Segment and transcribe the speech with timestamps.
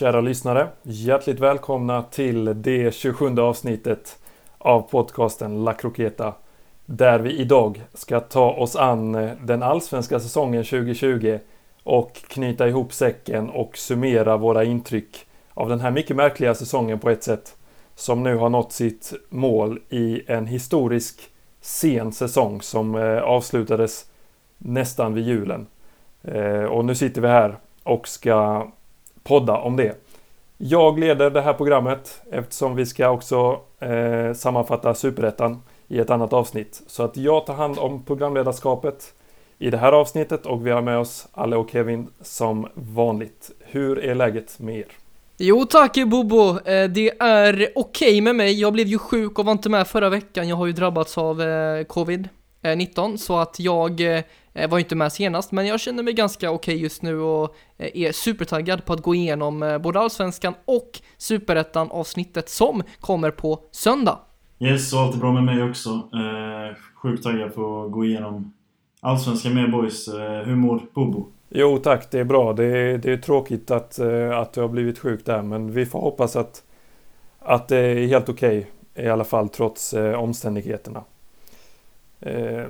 [0.00, 4.18] Kära lyssnare, hjärtligt välkomna till det 27 avsnittet
[4.58, 6.34] av podcasten La Croqueta.
[6.86, 11.38] Där vi idag ska ta oss an eh, den allsvenska säsongen 2020
[11.82, 17.10] och knyta ihop säcken och summera våra intryck av den här mycket märkliga säsongen på
[17.10, 17.56] ett sätt
[17.94, 21.20] som nu har nått sitt mål i en historisk
[21.60, 24.06] sen säsong som eh, avslutades
[24.58, 25.66] nästan vid julen.
[26.22, 28.66] Eh, och nu sitter vi här och ska
[29.22, 29.96] podda om det.
[30.58, 36.32] Jag leder det här programmet eftersom vi ska också eh, sammanfatta Superettan i ett annat
[36.32, 36.82] avsnitt.
[36.86, 39.14] Så att jag tar hand om programledarskapet
[39.58, 43.50] i det här avsnittet och vi har med oss Alle och Kevin som vanligt.
[43.60, 44.86] Hur är läget med er?
[45.36, 48.60] Jo tack Bobo, eh, det är okej okay med mig.
[48.60, 50.48] Jag blev ju sjuk och var inte med förra veckan.
[50.48, 54.00] Jag har ju drabbats av eh, covid-19 eh, så att jag
[54.68, 58.12] var inte med senast, men jag känner mig ganska okej okay just nu och är
[58.12, 64.18] supertaggad på att gå igenom både Allsvenskan och Superettan avsnittet som kommer på söndag.
[64.58, 65.90] Yes, och allt är bra med mig också.
[65.90, 68.52] Eh, sjukt taggad på att gå igenom
[69.00, 70.08] Allsvenskan med boys.
[70.44, 71.26] hur mår Bobo?
[71.52, 72.52] Jo tack, det är bra.
[72.52, 75.86] Det är, det är tråkigt att, eh, att du har blivit sjuk där men vi
[75.86, 76.64] får hoppas att,
[77.38, 81.04] att det är helt okej okay, i alla fall trots eh, omständigheterna.
[82.20, 82.64] Eh,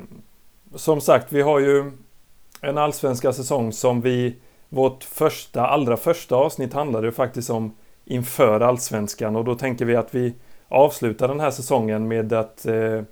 [0.74, 1.92] som sagt, vi har ju
[2.60, 4.36] en allsvenska säsong som vi
[4.68, 9.96] vårt första, allra första avsnitt handlade ju faktiskt om inför allsvenskan och då tänker vi
[9.96, 10.34] att vi
[10.68, 13.02] avslutar den här säsongen med att eh,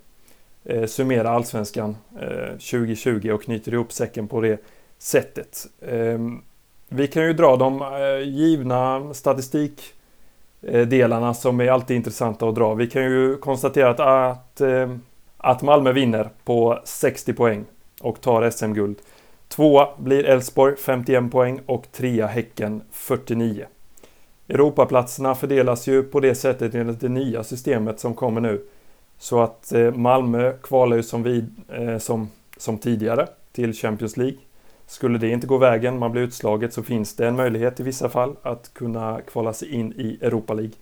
[0.64, 4.60] eh summera allsvenskan eh, 2020 och knyter ihop säcken på det
[4.98, 5.66] sättet.
[5.88, 6.42] Ehm,
[6.88, 7.88] vi kan ju dra de eh,
[8.28, 12.74] givna statistikdelarna som är alltid intressanta att dra.
[12.74, 14.88] Vi kan ju konstatera att, att, eh,
[15.38, 17.64] att Malmö vinner på 60 poäng
[18.00, 18.98] och tar SM-guld.
[19.48, 23.66] Tvåa blir Elfsborg 51 poäng och trea Häcken 49.
[24.48, 28.64] Europaplatserna fördelas ju på det sättet enligt det nya systemet som kommer nu.
[29.18, 34.38] Så att eh, Malmö kvalar ju som, vid, eh, som, som tidigare till Champions League.
[34.86, 38.08] Skulle det inte gå vägen, man blir utslaget, så finns det en möjlighet i vissa
[38.08, 40.74] fall att kunna kvala sig in i Europa League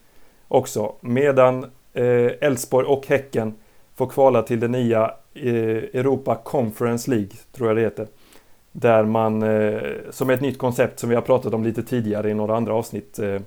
[0.49, 0.94] också.
[1.00, 3.55] Medan eh, Elfsborg eh, och Häcken
[3.97, 8.07] får kvala till det nya eh, Europa Conference League, tror jag det heter.
[8.73, 9.81] Där man, eh,
[10.11, 12.75] som är ett nytt koncept som vi har pratat om lite tidigare i några andra
[12.75, 13.41] avsnitt, eh,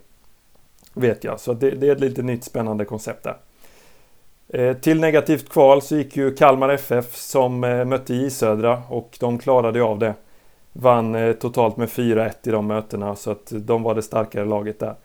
[0.93, 1.39] vet jag.
[1.39, 3.37] Så det, det, är ett lite nytt spännande koncept där.
[4.47, 9.17] Eh, till negativt kval så gick ju Kalmar FF som eh, mötte J Södra och
[9.19, 10.13] de klarade av det.
[10.73, 14.79] Vann eh, totalt med 4-1 i de mötena så att de var det starkare laget
[14.79, 14.95] där.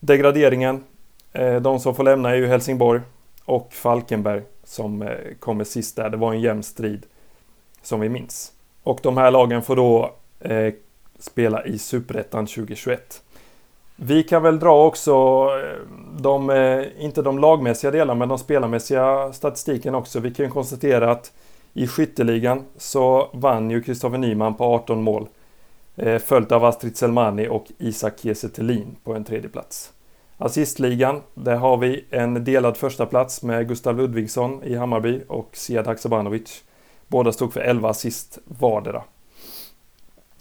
[0.00, 0.84] Degraderingen,
[1.32, 3.00] eh, de som får lämna är ju Helsingborg
[3.44, 5.08] och Falkenberg som eh,
[5.40, 6.10] kommer sist där.
[6.10, 7.06] Det var en jämn strid
[7.82, 8.52] som vi minns.
[8.82, 10.74] Och de här lagen får då eh,
[11.18, 13.22] spela i Superettan 2021.
[13.96, 15.86] Vi kan väl dra också eh,
[16.20, 20.20] de, eh, inte de lagmässiga delarna, men de spelarmässiga statistiken också.
[20.20, 21.32] Vi kan konstatera att
[21.74, 25.28] i skytteligan så vann ju Kristoffer Nyman på 18 mål.
[26.24, 28.48] Följt av Astrid Selmani och Isak Kiese
[29.04, 29.92] på en tredje plats.
[30.44, 35.86] Assistligan, där har vi en delad första plats med Gustav Ludvigsson i Hammarby och Sead
[35.86, 36.64] Haksabanovic.
[37.08, 39.02] Båda stod för 11 assist vardera.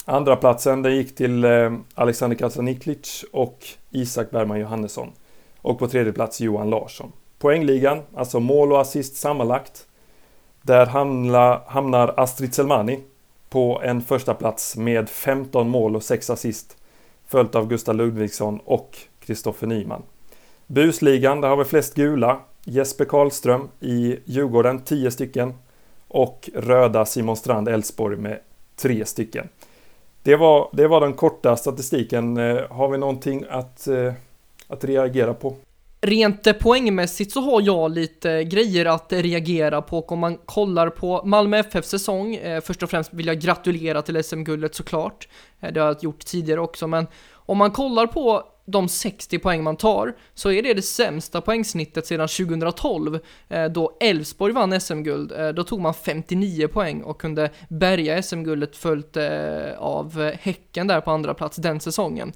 [0.06, 5.11] Andra platsen den gick till eh, Alexander Kasaniklic och Isak Bergman Johannesson.
[5.61, 7.11] Och på tredje plats Johan Larsson.
[7.40, 9.88] Poängligan, alltså mål och assist sammanlagt,
[10.61, 13.00] där hamnar, hamnar Astrid Selmani
[13.50, 16.78] på en första plats med 15 mål och 6 assist.
[17.28, 20.03] Följt av Gustav Ludvigsson och Kristoffer Nyman.
[20.67, 22.39] Busligan, där har vi flest gula.
[22.63, 25.53] Jesper Karlström i Djurgården, 10 stycken.
[26.07, 28.39] Och röda Simon Strand Elfsborg med
[28.75, 29.49] 3 stycken.
[30.23, 32.37] Det var, det var den korta statistiken.
[32.37, 34.13] Eh, har vi någonting att, eh,
[34.67, 35.55] att reagera på?
[36.01, 41.21] Rent eh, poängmässigt så har jag lite grejer att reagera på om man kollar på
[41.25, 42.35] Malmö FF säsong.
[42.35, 45.27] Eh, först och främst vill jag gratulera till SM-guldet såklart.
[45.59, 49.63] Eh, det har jag gjort tidigare också, men om man kollar på de 60 poäng
[49.63, 53.19] man tar så är det det sämsta poängsnittet sedan 2012
[53.49, 55.31] eh, då Elfsborg vann SM-guld.
[55.31, 61.02] Eh, då tog man 59 poäng och kunde bärga SM-guldet följt eh, av Häcken där
[61.02, 62.34] på andra plats den säsongen.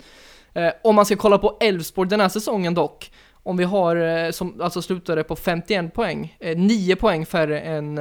[0.84, 4.82] Om man ska kolla på Elfsborg den här säsongen dock om vi har, som alltså
[4.82, 8.00] slutade på 51 poäng, 9 poäng färre än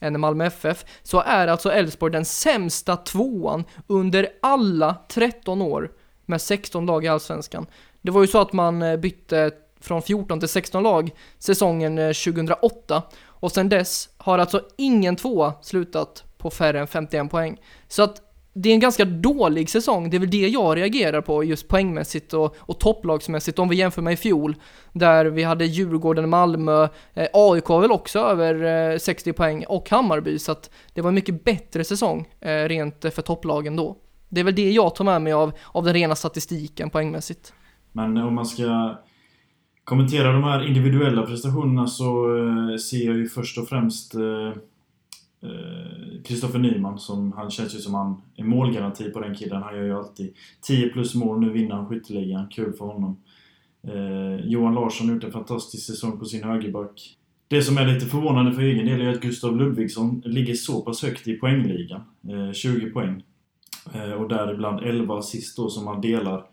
[0.00, 5.90] än Malmö FF, så är alltså Elfsborg den sämsta tvåan under alla 13 år
[6.30, 7.66] med 16 lag i Allsvenskan.
[8.02, 9.50] Det var ju så att man eh, bytte
[9.80, 15.54] från 14 till 16 lag säsongen eh, 2008 och sen dess har alltså ingen tvåa
[15.62, 17.60] slutat på färre än 51 poäng.
[17.88, 18.22] Så att
[18.52, 22.34] det är en ganska dålig säsong, det är väl det jag reagerar på just poängmässigt
[22.34, 24.54] och, och topplagsmässigt om vi jämför med i fjol
[24.92, 30.38] där vi hade Djurgården, Malmö, eh, AIK väl också över eh, 60 poäng och Hammarby
[30.38, 33.96] så att det var en mycket bättre säsong eh, rent eh, för topplagen då.
[34.30, 37.52] Det är väl det jag tar med mig av, av den rena statistiken poängmässigt.
[37.92, 38.98] Men om man ska
[39.84, 44.48] kommentera de här individuella prestationerna så eh, ser jag ju först och främst eh,
[45.42, 49.62] eh, Kristoffer eh, Nyman som, han känns ju som han är målgaranti på den killen.
[49.62, 51.40] Han gör ju alltid 10 plus mål.
[51.40, 52.48] Nu vinner han skytteligan.
[52.48, 53.16] Kul för honom.
[53.82, 57.16] Eh, Johan Larsson har gjort en fantastisk säsong på sin högerback.
[57.48, 61.02] Det som är lite förvånande för egen del är att Gustav Ludvigsson ligger så pass
[61.02, 62.02] högt i poängligan.
[62.28, 63.22] Eh, 20 poäng.
[63.94, 66.44] Eh, och däribland 11 assist då som han delar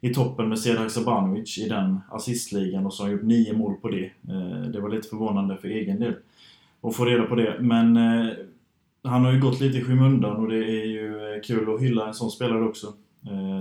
[0.00, 3.74] i toppen med Sedak Sabanovic i den assistligan och så har han gjort 9 mål
[3.74, 4.04] på det.
[4.04, 6.14] Eh, det var lite förvånande för egen del
[6.82, 7.56] att få reda på det.
[7.60, 8.28] Men eh,
[9.02, 12.14] han har ju gått lite i skymundan och det är ju kul att hylla en
[12.14, 12.92] sån spelare också.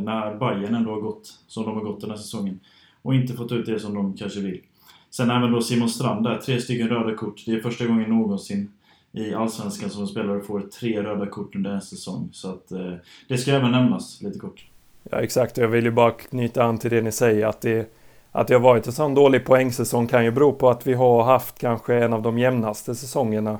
[0.03, 2.59] När Bayern ändå har gått som de har gått den här säsongen.
[3.01, 4.61] Och inte fått ut det som de kanske vill.
[5.09, 7.43] Sen även då Simon Strand där, tre stycken röda kort.
[7.45, 8.71] Det är första gången någonsin
[9.11, 12.29] i Allsvenskan som spelare får tre röda kort under en säsong.
[12.31, 12.93] Så att eh,
[13.27, 14.65] det ska även nämnas lite kort.
[15.03, 17.95] Ja exakt, jag vill ju bara knyta an till det ni säger att det
[18.31, 21.23] att det har varit en sån dålig poängsäsong kan ju bero på att vi har
[21.23, 23.59] haft kanske en av de jämnaste säsongerna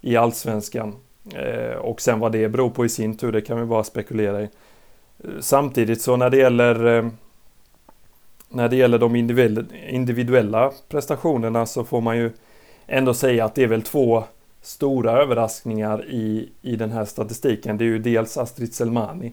[0.00, 0.96] i Allsvenskan.
[1.34, 4.42] Eh, och sen vad det beror på i sin tur, det kan vi bara spekulera
[4.42, 4.48] i.
[5.40, 7.08] Samtidigt så när det gäller eh,
[8.50, 9.16] när det gäller de
[9.88, 12.30] individuella prestationerna så får man ju
[12.86, 14.24] ändå säga att det är väl två
[14.68, 17.78] stora överraskningar i, i den här statistiken.
[17.78, 19.32] Det är ju dels Astrid Selmani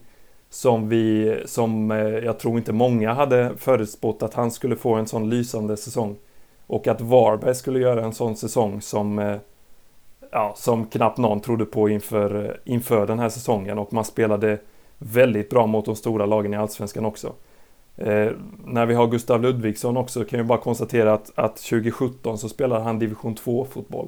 [0.49, 5.07] som vi, som eh, jag tror inte många hade förutspått att han skulle få en
[5.07, 6.15] sån lysande säsong.
[6.67, 9.37] Och att Varberg skulle göra en sån säsong som, eh,
[10.31, 13.79] ja, som knappt någon trodde på inför, eh, inför den här säsongen.
[13.79, 14.59] Och man spelade
[14.97, 17.33] väldigt bra mot de stora lagen i Allsvenskan också.
[17.95, 18.31] Eh,
[18.65, 22.83] när vi har Gustav Ludvigsson också kan vi bara konstatera att, att 2017 så spelade
[22.83, 24.07] han division 2-fotboll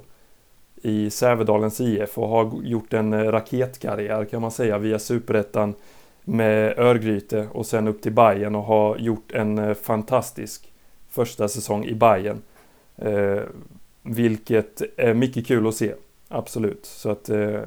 [0.88, 5.74] i Sävedalens IF och har gjort en eh, raketkarriär kan man säga via superettan
[6.24, 10.72] med Örgryte och sen upp till Bayern och har gjort en eh, fantastisk
[11.10, 12.42] första säsong i Bayern.
[12.96, 13.42] Eh,
[14.02, 15.94] vilket är mycket kul att se,
[16.28, 16.86] absolut.
[16.86, 17.62] Så att eh,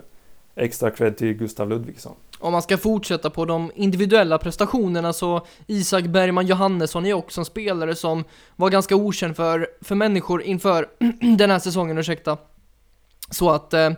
[0.55, 2.15] extra cred till Gustav Ludvigsson.
[2.39, 7.45] Om man ska fortsätta på de individuella prestationerna så Isak Bergman Johannesson är också en
[7.45, 8.25] spelare som
[8.57, 10.89] var ganska okänd för, för människor inför
[11.39, 12.37] den här säsongen, ursäkta.
[13.31, 13.91] Så att eh,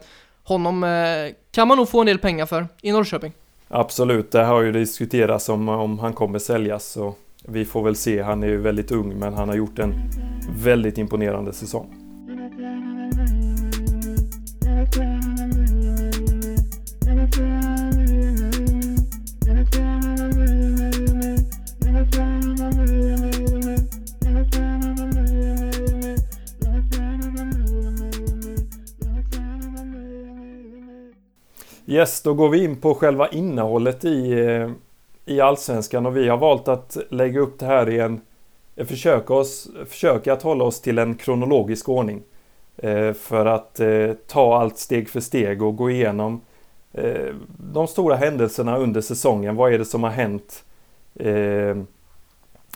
[0.44, 3.32] honom eh, kan man nog få en del pengar för i Norrköping.
[3.68, 6.84] Absolut, det har ju diskuterats om, om han kommer säljas.
[6.84, 7.14] Så
[7.44, 8.22] vi får väl se.
[8.22, 9.94] Han är ju väldigt ung men han har gjort en
[10.56, 12.01] väldigt imponerande säsong.
[31.86, 34.70] Yes, då går vi in på själva innehållet i, eh,
[35.24, 38.20] i Allsvenskan och vi har valt att lägga upp det här i en
[38.76, 42.22] eh, försöka, oss, försöka att hålla oss till en kronologisk ordning.
[42.76, 43.80] Eh, för att
[44.26, 46.40] ta allt steg för steg och gå igenom
[47.72, 49.56] de stora händelserna under säsongen.
[49.56, 50.64] Vad är det som har hänt?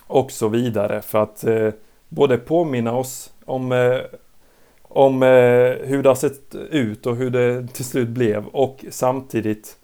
[0.06, 1.02] Och så vidare.
[1.02, 1.44] För att
[2.08, 3.72] både påminna oss om
[4.96, 5.28] om eh,
[5.86, 9.76] hur det har sett ut och hur det till slut blev och samtidigt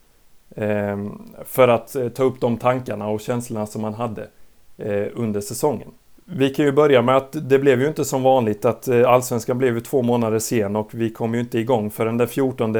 [0.56, 0.96] eh,
[1.44, 4.28] för att eh, ta upp de tankarna och känslorna som man hade
[4.76, 5.88] eh, under säsongen.
[6.24, 9.58] Vi kan ju börja med att det blev ju inte som vanligt att eh, Allsvenskan
[9.58, 12.76] blev ju två månader sen och vi kom ju inte igång förrän den 14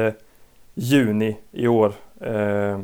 [0.73, 1.93] juni i år.
[2.21, 2.79] Eh,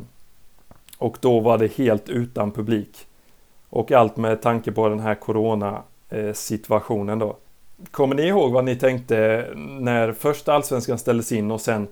[0.98, 3.06] och då var det helt utan publik.
[3.70, 7.36] Och allt med tanke på den här coronasituationen eh, då.
[7.90, 11.88] Kommer ni ihåg vad ni tänkte när först Allsvenskan ställdes in och sen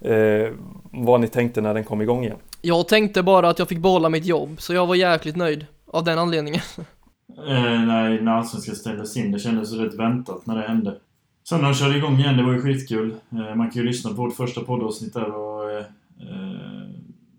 [0.00, 0.52] eh,
[0.92, 2.36] vad ni tänkte när den kom igång igen?
[2.62, 6.04] Jag tänkte bara att jag fick behålla mitt jobb, så jag var jäkligt nöjd av
[6.04, 6.60] den anledningen.
[7.48, 10.96] Eh, nej, när Allsvenskan ställdes in, det kändes rätt väntat när det hände.
[11.48, 13.14] Sen när de körde igång igen, det var ju skitkul.
[13.30, 15.84] Eh, man kan ju lyssna på vårt första poddavsnitt där och eh,
[16.20, 16.82] eh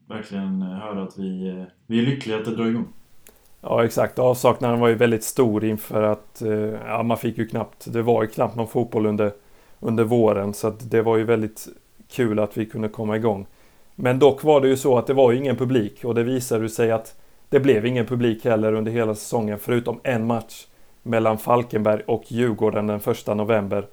[0.08, 2.88] verkligen höra att vi, eh, vi är lyckliga att det drar igång.
[3.66, 7.94] Ja exakt, avsaknaden var ju väldigt stor inför att eh, ja, man fick ju knappt,
[7.94, 9.32] det var ju knappt någon fotboll under,
[9.80, 11.68] under våren så att det var ju väldigt
[12.12, 13.46] kul att vi kunde komma igång.
[13.96, 16.70] Men dock var det ju så att det var ju ingen publik och det visade
[16.70, 17.16] sig att
[17.50, 20.66] det blev ingen publik heller under hela säsongen förutom en match
[21.04, 23.88] mellan Falkenberg och Djurgården den första november.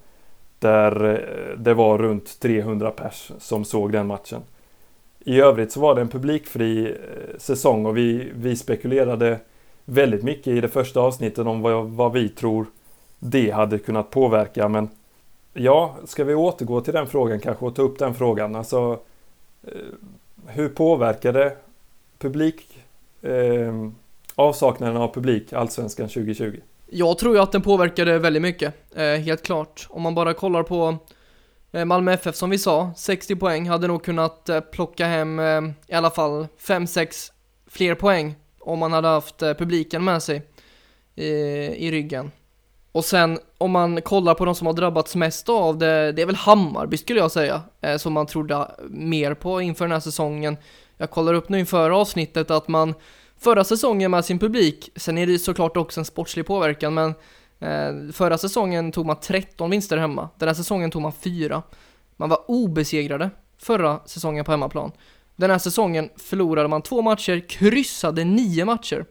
[0.59, 4.43] Där eh, det var runt 300 pers som såg den matchen.
[5.19, 9.39] i övrigt så var det en publikfri eh, säsong och vi, vi spekulerade
[9.91, 12.67] väldigt mycket i det första avsnittet om vad, vad vi tror
[13.19, 14.69] det hade kunnat påverka.
[14.69, 14.89] Men
[15.53, 18.57] ja, ska vi återgå till den frågan kanske och ta upp den frågan.
[18.57, 18.99] Alltså,
[19.63, 19.73] eh,
[20.47, 21.57] hur påverkade
[22.19, 22.79] publik,
[23.23, 23.89] eh,
[24.35, 26.61] avsaknaden av publik Allsvenskan 2020?
[26.87, 29.87] Jag tror ju att den påverkade väldigt mycket, eh, helt klart.
[29.91, 30.97] Om man bara kollar på
[31.73, 35.61] eh, Malmö FF som vi sa, 60 poäng, hade nog kunnat eh, plocka hem eh,
[35.87, 37.33] i alla fall 5-6
[37.67, 40.43] fler poäng om man hade haft eh, publiken med sig
[41.15, 41.27] i,
[41.87, 42.31] i ryggen.
[42.93, 46.27] Och sen om man kollar på de som har drabbats mest av det, det är
[46.27, 50.57] väl Hammarby skulle jag säga, eh, som man trodde mer på inför den här säsongen.
[50.97, 52.95] Jag kollar upp nu inför avsnittet att man
[53.39, 57.15] förra säsongen med sin publik, sen är det såklart också en sportslig påverkan, men
[58.13, 61.63] förra säsongen tog man 13 vinster hemma, den här säsongen tog man 4.
[62.17, 64.93] Man var obesegrade förra säsongen på hemmaplan.
[65.41, 69.05] Den här säsongen förlorade man två matcher, kryssade nio matcher.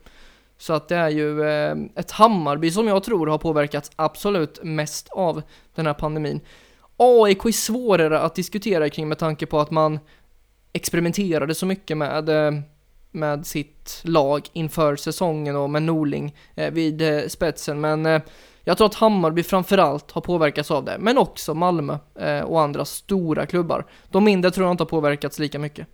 [0.57, 5.09] Så att det är ju eh, ett Hammarby som jag tror har påverkats absolut mest
[5.09, 5.41] av
[5.75, 6.41] den här pandemin.
[6.97, 9.99] AIK är svårare att diskutera kring med tanke på att man
[10.73, 12.59] experimenterade så mycket med, eh,
[13.11, 17.81] med sitt lag inför säsongen och med Norling eh, vid eh, spetsen.
[17.81, 18.21] Men
[18.63, 21.97] jag tror att Hammarby framförallt har påverkats av det, men också Malmö
[22.45, 23.85] och andra stora klubbar.
[24.09, 25.87] De mindre tror jag inte har påverkats lika mycket.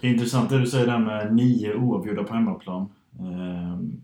[0.00, 2.88] Det är intressant det du säger där med nio oavgjorda på hemmaplan.
[3.18, 4.00] Ehm,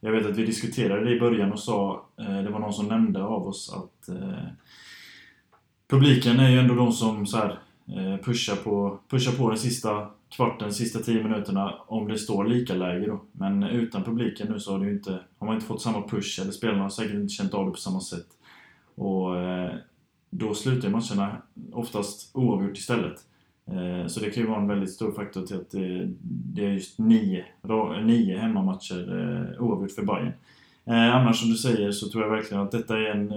[0.00, 2.88] jag vet att vi diskuterade det i början och sa, eh, det var någon som
[2.88, 4.46] nämnde av oss att eh,
[5.88, 10.10] publiken är ju ändå de som så här, eh, pushar, på, pushar på den sista
[10.36, 13.20] kvarten, sista tio minuterna om det står lika läge då.
[13.32, 16.52] Men utan publiken nu så har, det inte, har man inte fått samma push, eller
[16.52, 18.26] spelarna har säkert inte känt av det på samma sätt.
[18.94, 19.34] Och
[20.30, 23.24] då slutar matcherna oftast oavgjort istället.
[23.66, 26.70] Eh, så det kan ju vara en väldigt stor faktor till att eh, det, är
[26.70, 27.44] just nio,
[28.04, 30.32] nio hemmamatcher eh, oavgjort för Bayern.
[30.86, 33.32] Annars som du säger så tror jag verkligen att detta är en,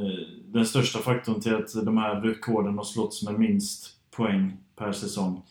[0.46, 5.42] den största faktorn till att de här rekorden har slått med minst poäng per säsong.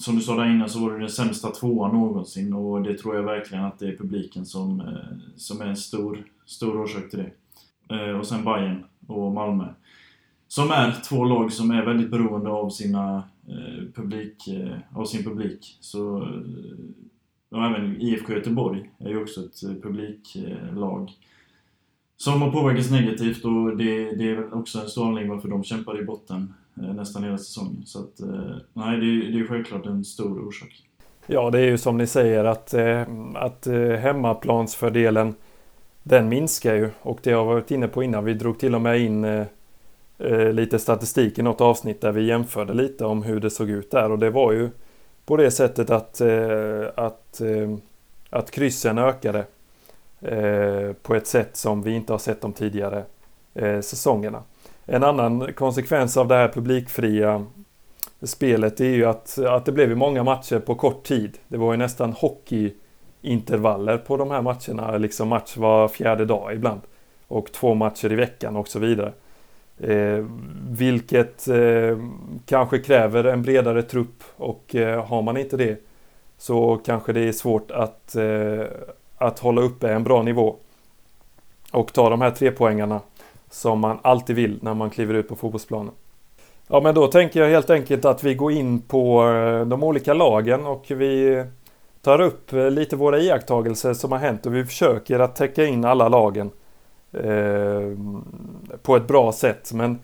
[0.00, 3.16] som du sa där innan så var det den sämsta tvåan någonsin och det tror
[3.16, 4.98] jag verkligen att det är publiken som,
[5.36, 7.24] som är en stor, stor orsak till
[7.88, 8.14] det.
[8.14, 9.66] och sen Bayern och Malmö.
[10.50, 15.24] Som är två lag som är väldigt beroende av, sina, eh, publik, eh, av sin
[15.24, 15.78] publik.
[15.80, 16.28] Så, eh,
[17.50, 21.10] och även IFK Göteborg är ju också ett eh, publiklag.
[22.16, 26.00] Som har påverkats negativt och det, det är också en stor anledning varför de kämpar
[26.00, 27.82] i botten eh, nästan hela säsongen.
[27.86, 30.82] Så att, eh, nej, det, det är självklart en stor orsak.
[31.26, 33.02] Ja, det är ju som ni säger att, eh,
[33.34, 35.34] att eh, hemmaplansfördelen
[36.02, 38.24] den minskar ju och det har jag varit inne på innan.
[38.24, 39.46] Vi drog till och med in eh,
[40.20, 43.90] eh, lite statistik i något avsnitt där vi jämförde lite om hur det såg ut
[43.90, 44.70] där och det var ju
[45.26, 47.76] på det sättet att, eh, att, eh,
[48.30, 49.44] att kryssen ökade
[50.20, 53.04] eh, på ett sätt som vi inte har sett de tidigare
[53.54, 54.42] eh, säsongerna.
[54.86, 57.46] En annan konsekvens av det här publikfria
[58.22, 61.38] spelet är ju att, att det blev många matcher på kort tid.
[61.48, 66.80] Det var ju nästan hockeyintervaller på de här matcherna, liksom match var fjärde dag ibland.
[67.28, 69.12] Och två matcher i veckan och så vidare.
[69.82, 70.24] Eh,
[70.70, 71.98] vilket eh,
[72.46, 75.80] kanske kräver en bredare trupp och eh, har man inte det
[76.38, 78.64] så kanske det är svårt att, eh,
[79.18, 80.56] att hålla uppe en bra nivå.
[81.72, 83.00] Och ta de här tre poängarna
[83.50, 85.94] som man alltid vill när man kliver ut på fotbollsplanen.
[86.68, 90.14] Ja men då tänker jag helt enkelt att vi går in på eh, de olika
[90.14, 91.44] lagen och vi
[92.02, 95.84] tar upp eh, lite våra iakttagelser som har hänt och vi försöker att täcka in
[95.84, 96.50] alla lagen.
[97.12, 97.96] Eh,
[98.82, 99.72] på ett bra sätt.
[99.72, 99.98] Men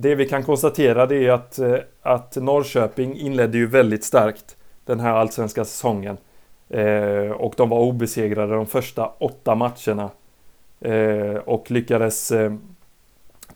[0.00, 5.00] det vi kan konstatera det är att, eh, att Norrköping inledde ju väldigt starkt den
[5.00, 6.16] här allsvenska säsongen.
[6.68, 10.10] Eh, och de var obesegrade de första åtta matcherna.
[10.80, 12.52] Eh, och lyckades eh,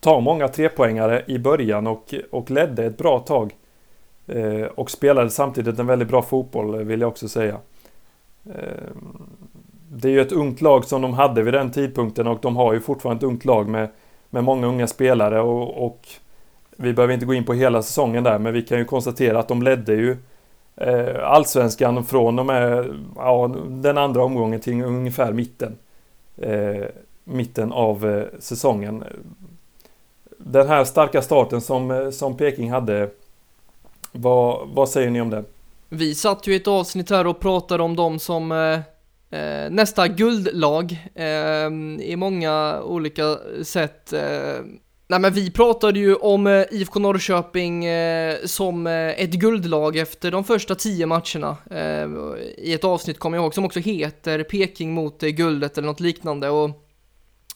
[0.01, 3.55] ta många trepoängare i början och, och ledde ett bra tag.
[4.27, 7.59] Eh, och spelade samtidigt en väldigt bra fotboll vill jag också säga
[8.55, 8.91] eh,
[9.97, 12.73] det är ju ett ungt lag som de hade vid den tidpunkten och de har
[12.73, 13.89] ju fortfarande ett ungt lag med,
[14.31, 16.09] med många unga spelare och, och
[16.77, 19.49] vi behöver inte gå in på hela säsongen där men vi kan ju konstatera att
[19.49, 20.17] de ledde ju
[20.77, 22.87] eh, allsvenskan från och med
[23.17, 25.77] ja, den andra omgången till ungefär mitten.
[26.37, 26.85] Eh,
[27.25, 29.05] mitten av eh, säsongen.
[30.39, 33.11] Den här starka starten som, eh, som Peking hade,
[34.13, 35.45] vad, vad säger ni om den?
[35.89, 38.81] Vi satt ju i ett avsnitt här och pratade om de som Eh,
[39.35, 44.13] Eh, nästa guldlag eh, i många olika sätt.
[44.13, 44.61] Eh,
[45.09, 50.31] Nej men vi pratade ju om eh, IFK Norrköping eh, som eh, ett guldlag efter
[50.31, 52.09] de första tio matcherna eh,
[52.59, 56.01] i ett avsnitt kommer jag ihåg som också heter Peking mot eh, guldet eller något
[56.01, 56.71] liknande och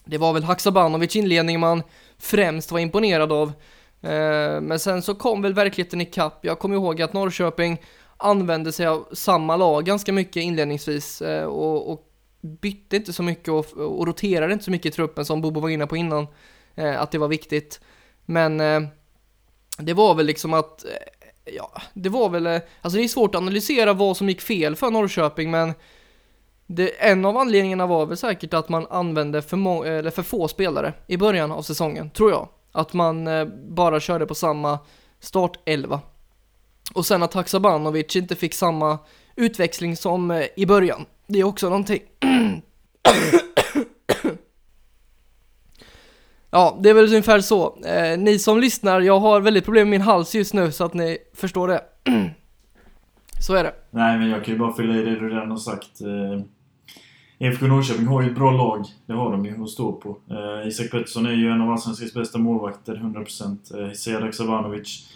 [0.04, 1.82] det var väl Haksabanovic inledning man
[2.18, 3.52] främst var imponerad av.
[4.02, 6.38] Eh, men sen så kom väl verkligheten ikapp.
[6.44, 7.78] Jag kommer ihåg att Norrköping
[8.18, 12.08] använde sig av samma lag ganska mycket inledningsvis eh, och, och
[12.40, 15.68] bytte inte så mycket och, och roterade inte så mycket i truppen som Bobo var
[15.68, 16.26] inne på innan
[16.74, 17.80] eh, att det var viktigt.
[18.24, 18.80] Men eh,
[19.78, 20.84] det var väl liksom att,
[21.44, 24.90] ja, det var väl, alltså det är svårt att analysera vad som gick fel för
[24.90, 25.72] Norrköping, men
[26.66, 30.48] det, en av anledningarna var väl säkert att man använde för, må, eller för få
[30.48, 32.48] spelare i början av säsongen, tror jag.
[32.72, 33.28] Att man
[33.68, 34.78] bara körde på samma
[35.20, 36.00] startelva.
[36.94, 38.98] Och sen att Haksabanovic inte fick samma
[39.36, 41.06] utväxling som eh, i början.
[41.26, 42.02] Det är också någonting.
[46.50, 47.78] Ja, det är väl ungefär så.
[47.84, 50.94] Eh, ni som lyssnar, jag har väldigt problem med min hals just nu så att
[50.94, 51.82] ni förstår det.
[53.40, 53.74] så är det.
[53.90, 56.00] Nej, men jag kan ju bara fylla i det du redan har sagt.
[56.00, 56.40] Eh,
[57.38, 58.84] IFK Norrköping har ju ett bra lag.
[59.06, 60.16] Det har de ju att stå på.
[60.30, 63.80] Eh, Isak Pettersson är ju en av Allsvenskans bästa målvakter, 100%.
[63.80, 65.08] Eh, Sead Haksabanovic.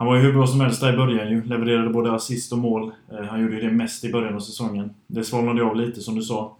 [0.00, 1.44] Han var ju hur bra som helst där i början ju.
[1.44, 2.92] Levererade både assist och mål.
[3.12, 4.94] Eh, han gjorde ju det mest i början av säsongen.
[5.06, 6.56] Det svalnade av lite, som du sa.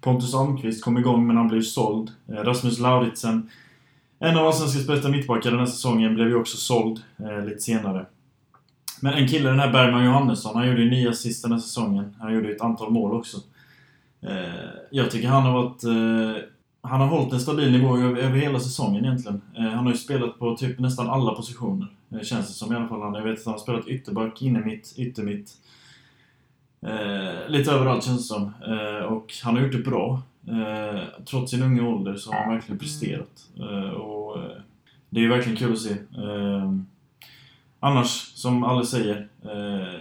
[0.00, 2.10] Pontus Almqvist kom igång, men han blev såld.
[2.28, 3.50] Eh, Rasmus Lauritsen
[4.18, 8.06] en av Allsvenskans bästa mittbackar den här säsongen blev ju också såld eh, lite senare.
[9.00, 12.16] Men en kille, den här Bergman Johannesson, han gjorde ju nio assist den här säsongen.
[12.20, 13.36] Han gjorde ju ett antal mål också.
[14.22, 15.84] Eh, jag tycker han har varit...
[15.84, 16.42] Eh,
[16.86, 19.42] han har hållit en stabil nivå över, över hela säsongen egentligen.
[19.56, 21.88] Eh, han har ju spelat på typ nästan alla positioner.
[22.18, 23.14] Det känns det som i alla fall.
[23.14, 25.52] Jag vet att han har spelat ytterback, innermitt, yttermitt.
[26.80, 28.52] Eh, lite överallt känns det som.
[28.66, 30.22] Eh, och han har gjort det bra.
[30.48, 33.48] Eh, trots sin unga ålder så har han verkligen presterat.
[33.58, 34.56] Eh, och, eh,
[35.10, 35.92] det är verkligen kul att se.
[35.92, 36.72] Eh,
[37.80, 40.00] annars, som alla säger, eh,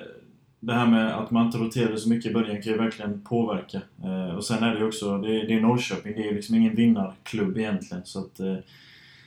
[0.60, 3.82] det här med att man inte roterade så mycket i början kan ju verkligen påverka.
[4.04, 6.36] Eh, och sen är det ju också, det är, det är Norrköping, det är ju
[6.36, 8.06] liksom ingen vinnarklubb egentligen.
[8.06, 8.56] Så att, eh,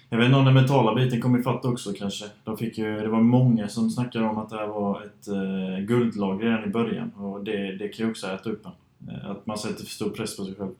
[0.09, 2.25] jag vet inte om den mentala biten kom ifatt också kanske.
[2.45, 5.85] De fick ju, det var många som snackade om att det här var ett eh,
[5.85, 7.11] guldlag redan i början.
[7.11, 8.73] Och det, det kan ju också äta upp en.
[9.09, 10.71] Eh, att man sätter för stor press på sig själv.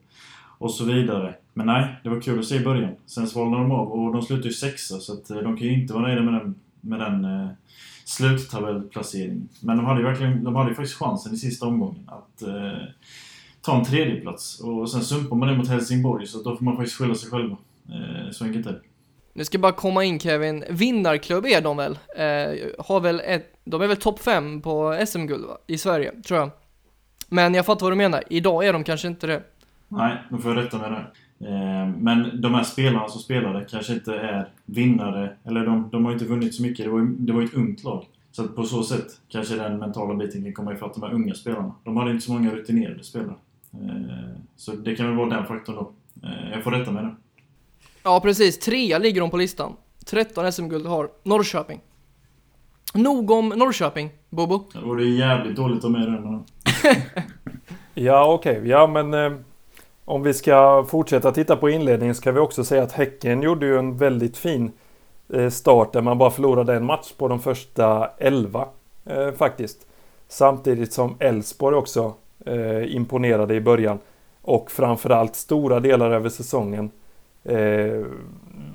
[0.57, 1.35] Och så vidare.
[1.53, 2.91] Men nej, det var kul att se i början.
[3.05, 5.81] Sen svalnade de av och de slutade ju sexa så att eh, de kan ju
[5.81, 7.49] inte vara nöjda med den, med den eh,
[8.05, 9.49] sluttabellplaceringen.
[9.61, 12.87] Men de hade ju verkligen, de hade ju faktiskt chansen i sista omgången att eh,
[13.61, 14.59] ta en tredjeplats.
[14.59, 17.57] Och sen sumpar man det mot Helsingborg så då får man faktiskt skylla sig själva.
[17.89, 18.81] Eh, så enkelt är det.
[19.37, 21.99] Nu ska jag bara komma in Kevin, vinnarklubb är de väl?
[22.15, 26.49] Eh, har väl ett, de är väl topp 5 på SM-guld i Sverige, tror jag.
[27.29, 29.43] Men jag fattar vad du menar, idag är de kanske inte det.
[29.87, 31.05] Nej, då får jag rätta med det.
[31.47, 36.13] Eh, men de här spelarna som spelade kanske inte är vinnare, eller de, de har
[36.13, 36.85] inte vunnit så mycket.
[36.85, 38.05] Det var ju det var ett ungt lag.
[38.31, 41.33] Så att på så sätt kanske den mentala biten kan komma ifatt de här unga
[41.33, 41.71] spelarna.
[41.83, 43.35] De hade inte så många rutinerade spelare.
[43.73, 45.91] Eh, så det kan väl vara den faktorn då.
[46.23, 47.15] Eh, jag får rätta med det.
[48.07, 48.59] Ja, precis.
[48.59, 49.75] Trea ligger de på listan.
[50.05, 51.81] 13 SM-guld har Norrköping.
[52.93, 54.63] Nog om Norrköping, Bobo.
[54.73, 56.43] Det vore jävligt dåligt att med den.
[57.93, 58.57] ja, okej.
[58.57, 58.69] Okay.
[58.69, 59.31] Ja, men eh,
[60.05, 63.65] om vi ska fortsätta titta på inledningen så kan vi också säga att Häcken gjorde
[63.65, 64.71] ju en väldigt fin
[65.33, 68.67] eh, start där man bara förlorade en match på de första 11
[69.05, 69.87] eh, faktiskt.
[70.27, 72.13] Samtidigt som Elfsborg också
[72.45, 73.99] eh, imponerade i början
[74.41, 76.91] och framförallt stora delar över säsongen.
[77.47, 78.05] Eh,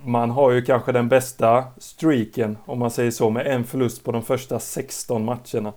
[0.05, 4.13] man har ju kanske den bästa streaken om man säger så med en förlust på
[4.13, 5.73] de första 16 matcherna.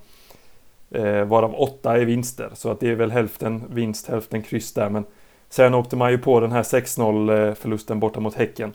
[0.91, 4.89] Eh, varav åtta är vinster så att det är väl hälften vinst, hälften kryss där
[4.89, 5.05] men
[5.49, 8.73] Sen åkte man ju på den här 6-0 eh, förlusten borta mot Häcken.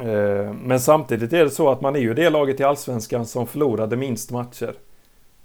[0.00, 3.46] Eh, men samtidigt är det så att man är ju det laget i Allsvenskan som
[3.46, 4.74] förlorade minst matcher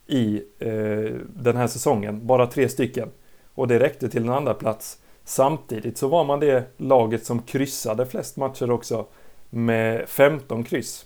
[0.07, 2.27] i eh, den här säsongen.
[2.27, 3.09] Bara tre stycken.
[3.53, 5.00] Och det räckte till en andra plats.
[5.23, 9.05] Samtidigt så var man det laget som kryssade flest matcher också
[9.49, 11.05] med 15 kryss.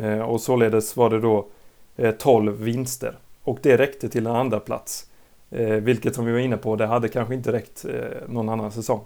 [0.00, 1.46] Eh, och således var det då
[1.96, 3.18] eh, 12 vinster.
[3.42, 5.06] Och det räckte till en andra plats.
[5.50, 7.84] Eh, vilket som vi var inne på, det hade kanske inte räckt
[8.28, 9.00] någon annan säsong.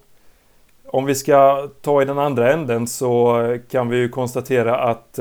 [0.87, 5.19] Om vi ska ta i den andra änden så kan vi ju konstatera att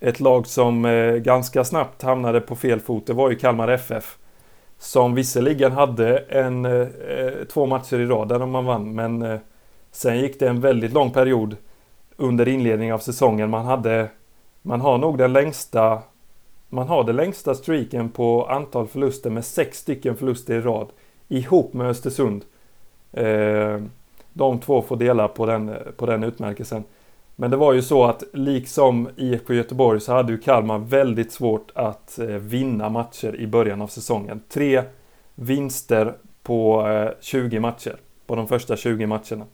[0.00, 0.82] ett lag som
[1.24, 4.18] ganska snabbt hamnade på fel fot, det var ju Kalmar FF.
[4.78, 9.38] Som visserligen hade en, eh, eh, två matcher i rad där man vann, men eh,
[9.90, 11.56] sen gick det en väldigt lång period
[12.16, 13.50] under inledningen av säsongen.
[13.50, 14.08] Man hade,
[14.62, 16.02] man har nog den längsta
[16.68, 20.88] man har den längsta streaken på antal förluster med sex stycken förluster i rad
[21.28, 22.44] ihop med Östersund.
[23.12, 23.80] Eh,
[24.32, 26.84] de två får dela på den, på den utmärkelsen.
[27.36, 31.70] Men det var ju så att liksom IFK Göteborg så hade ju Kalmar väldigt svårt
[31.74, 34.42] att eh, vinna matcher i början av säsongen.
[34.48, 34.82] Tre
[35.34, 39.44] vinster på eh, 20 matcher, på de första 20 matcherna.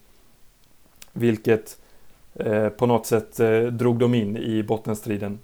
[1.12, 1.78] Vilket
[2.34, 3.36] eh, på något sätt
[3.70, 5.38] drog dem in i bottenstriden.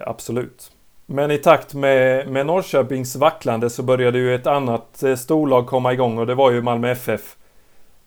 [0.00, 0.72] Absolut.
[1.06, 6.18] Men i takt med, med Norrköpings vacklande så började ju ett annat storlag komma igång
[6.18, 7.36] och det var ju Malmö FF.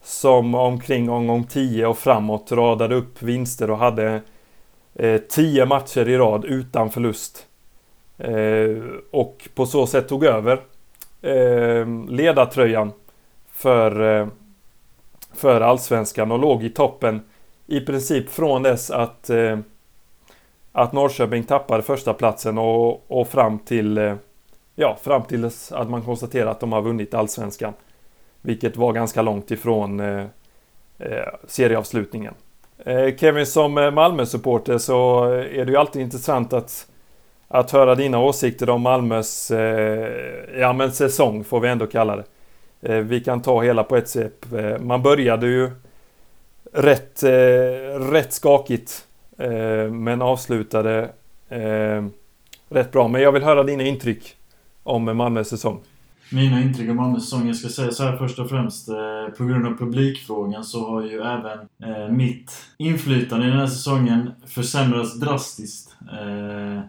[0.02, 4.22] Som omkring omgång 10 och framåt radade upp vinster och hade
[5.30, 7.46] 10 eh, matcher i rad utan förlust.
[8.18, 10.62] Eh, och på så sätt tog över
[11.22, 12.92] eh, ledartröjan
[13.52, 14.28] för, eh,
[15.34, 17.22] för allsvenskan och låg i toppen
[17.68, 19.60] i princip från dess att eh,
[20.72, 24.16] att Norrköping tappade första platsen och, och fram till eh,
[24.76, 27.74] ja, fram till att man konstaterar att de har vunnit allsvenskan.
[28.42, 30.26] Vilket var ganska långt ifrån eh,
[31.00, 32.34] eh serieavslutningen.
[32.86, 36.88] Eh, Kevin, som eh, Malmö-supporter så eh, är det ju alltid intressant att,
[37.48, 42.24] att höra dina åsikter om Malmös eh, ja, men säsong, får vi ändå kalla det.
[42.82, 44.46] Eh, vi kan ta hela på ett svep.
[44.80, 45.72] man började ju
[46.74, 47.24] rätt,
[48.12, 49.06] rätt skakigt
[49.40, 51.10] Eh, men avslutade
[51.50, 52.06] eh,
[52.70, 53.08] rätt bra.
[53.08, 54.36] Men jag vill höra dina intryck
[54.84, 55.82] om Malmös säsong.
[56.32, 57.48] Mina intryck om andra säsongen.
[57.48, 58.90] jag ska säga så här först och främst.
[58.90, 63.68] Eh, på grund av publikfrågan så har ju även eh, mitt inflytande i den här
[63.68, 65.96] säsongen försämrats drastiskt.
[66.12, 66.82] Eh,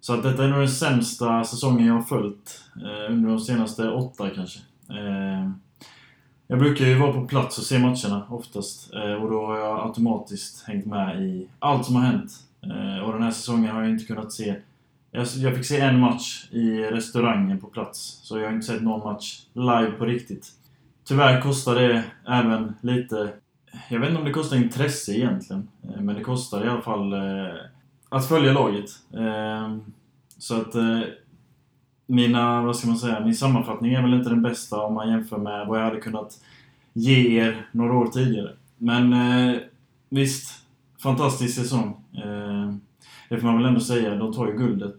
[0.00, 3.90] så att detta är nog den sämsta säsongen jag har följt eh, under de senaste
[3.90, 4.60] åtta kanske.
[4.88, 5.50] Eh,
[6.46, 8.94] jag brukar ju vara på plats och se matcherna oftast.
[8.94, 12.32] Eh, och då har jag automatiskt hängt med i allt som har hänt.
[12.62, 14.56] Eh, och den här säsongen har jag inte kunnat se...
[15.12, 18.20] Jag fick se en match i restaurangen på plats.
[18.22, 20.46] Så jag har inte sett någon match live på riktigt.
[21.04, 23.32] Tyvärr kostar det även lite...
[23.88, 25.68] Jag vet inte om det kostar intresse egentligen.
[25.82, 27.54] Eh, men det kostar i alla fall eh,
[28.08, 28.90] att följa laget.
[29.18, 29.80] Ehm,
[30.38, 31.00] så att eh,
[32.06, 35.38] mina, vad ska man säga, min sammanfattning är väl inte den bästa om man jämför
[35.38, 36.38] med vad jag hade kunnat
[36.92, 38.52] ge er några år tidigare.
[38.78, 39.56] Men eh,
[40.08, 40.64] visst,
[41.02, 42.04] fantastisk säsong.
[42.24, 42.80] Ehm,
[43.30, 44.14] det får man väl ändå säga.
[44.14, 44.96] De tar ju guldet.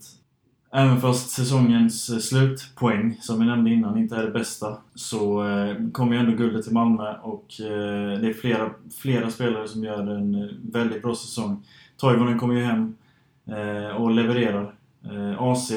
[0.72, 5.76] Även fast säsongens eh, slutpoäng, som vi nämnde innan, inte är det bästa, så eh,
[5.92, 8.70] kommer ju ändå guldet till Malmö och eh, det är flera,
[9.02, 11.64] flera spelare som gör en eh, väldigt bra säsong.
[11.98, 12.96] Toivonen kommer ju hem
[13.46, 14.74] eh, och levererar.
[15.04, 15.72] Eh, AC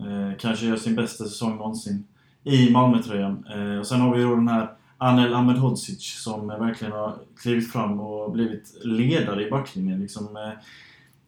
[0.00, 2.04] Eh, kanske gör sin bästa säsong någonsin
[2.44, 3.44] i Malmötröjan.
[3.54, 7.72] Eh, och sen har vi då den här Anel Ahmedhodzic som eh, verkligen har klivit
[7.72, 10.00] fram och blivit ledare i backlinjen.
[10.00, 10.52] Liksom, eh,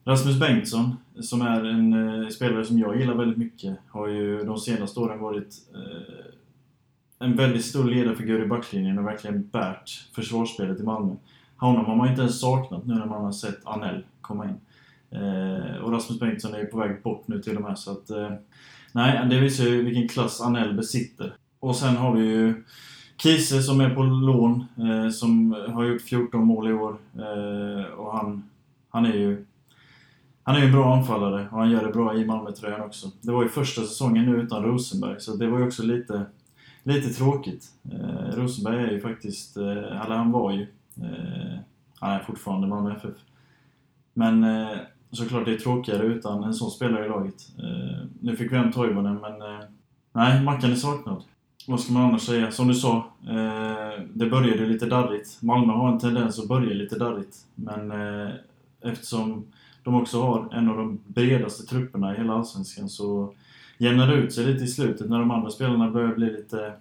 [0.04, 4.58] Rasmus Bengtsson, som är en eh, spelare som jag gillar väldigt mycket, har ju de
[4.58, 6.24] senaste åren varit eh,
[7.18, 11.14] en väldigt stor ledarfigur i backlinjen och verkligen bärt försvarsspelet i Malmö.
[11.56, 14.60] Honom har man inte ens saknat nu när man har sett Anel komma in.
[15.20, 18.10] Eh, och Rasmus Bengtsson är ju på väg bort nu till och med så att...
[18.10, 18.32] Eh,
[18.92, 21.34] nej, det visar ju vilken klass Anel besitter.
[21.60, 22.64] Och sen har vi ju
[23.22, 26.96] Kiese som är på lån, eh, som har gjort 14 mål i år.
[27.14, 28.50] Eh, och han,
[28.88, 29.44] han är ju...
[30.50, 33.10] Han är ju en bra anfallare och han gör det bra i Malmö-tröjan också.
[33.20, 36.26] Det var ju första säsongen nu utan Rosenberg, så det var ju också lite,
[36.82, 37.64] lite tråkigt.
[37.92, 40.62] Eh, Rosenberg är ju faktiskt, eh, eller han var ju,
[40.96, 41.58] eh,
[42.00, 43.14] han är fortfarande Malmö FF.
[44.14, 44.76] Men eh,
[45.10, 47.48] såklart det är tråkigare utan en sån spelare i laget.
[47.58, 49.64] Eh, nu fick vi hem Toivonen men eh,
[50.12, 51.22] nej, Mackan är saknad.
[51.66, 52.50] Vad ska man annars säga?
[52.50, 52.96] Som du sa,
[53.28, 55.42] eh, det började lite darrigt.
[55.42, 57.36] Malmö har en tendens att börja lite darrigt.
[57.54, 58.30] Men eh,
[58.80, 59.44] eftersom
[59.83, 63.35] de också har en av de bredaste trupperna i hela Allsvenskan så
[63.79, 66.73] jämnar det ut sig lite i slutet när de andra spelarna börjar bli lite...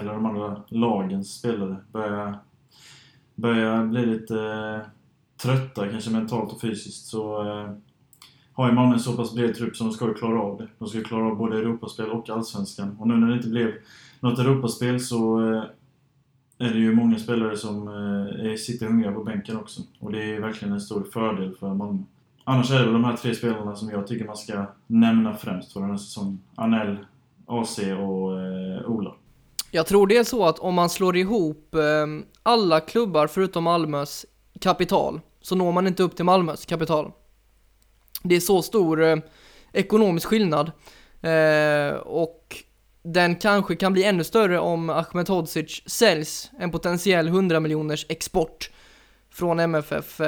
[0.00, 2.38] Eller de andra lagens spelare börjar,
[3.34, 4.88] börjar bli lite eh,
[5.42, 7.70] trötta, kanske mentalt och fysiskt, så eh,
[8.52, 10.68] har ju Malmö en så pass bred trupp som de ska klara av det.
[10.78, 12.96] De ska klara av både Europaspel och Allsvenskan.
[12.98, 13.72] Och nu när det inte blev
[14.20, 15.62] något Europaspel så eh,
[16.58, 19.82] är det ju många spelare som eh, sitter hungriga på bänken också.
[19.98, 22.02] Och det är verkligen en stor fördel för Malmö.
[22.48, 25.72] Annars är det väl de här tre spelarna som jag tycker man ska nämna främst
[25.72, 26.40] för den här säsongen.
[26.54, 26.98] Anel,
[27.46, 29.14] AC och eh, Ola.
[29.70, 32.06] Jag tror det är så att om man slår ihop eh,
[32.42, 34.26] alla klubbar förutom Malmös
[34.60, 37.12] kapital så når man inte upp till Malmös kapital.
[38.22, 39.16] Det är så stor eh,
[39.72, 40.72] ekonomisk skillnad
[41.22, 42.56] eh, och
[43.02, 48.70] den kanske kan bli ännu större om Ahmed Hodzic säljs en potentiell 100 miljoners export
[49.30, 50.20] från MFF.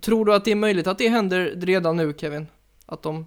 [0.00, 2.46] Tror du att det är möjligt att det händer redan nu Kevin?
[2.86, 3.26] Att de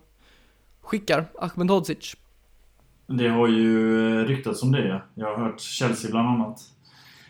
[0.82, 2.16] skickar Ahmedhodzic?
[3.08, 5.02] Det har ju eh, ryktats om det.
[5.16, 6.60] Jag har hört Chelsea bland annat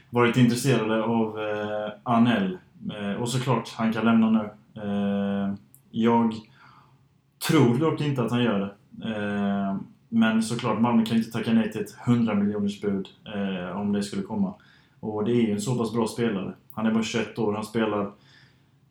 [0.09, 2.57] varit intresserade av eh, Anel.
[2.91, 4.49] Eh, och såklart, han kan lämna nu.
[4.81, 5.53] Eh,
[5.91, 6.33] jag
[7.47, 8.75] tror dock inte att han gör det.
[9.09, 9.77] Eh,
[10.09, 14.03] men såklart, Malmö kan inte tacka nej till ett 100 miljoners bud eh, om det
[14.03, 14.53] skulle komma.
[14.99, 16.53] Och det är ju en så pass bra spelare.
[16.71, 18.11] Han är bara 21 år, han spelar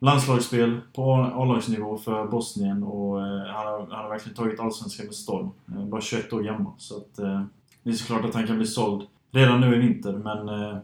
[0.01, 5.15] landslagsspel på A-lagsnivå för Bosnien och eh, han, har, han har verkligen tagit Allsvenskan med
[5.15, 5.51] storm.
[5.69, 6.73] Eh, bara 21 år gammal.
[6.79, 7.43] Så att, eh,
[7.83, 10.77] det är såklart att han kan bli såld redan nu i vinter, men eh,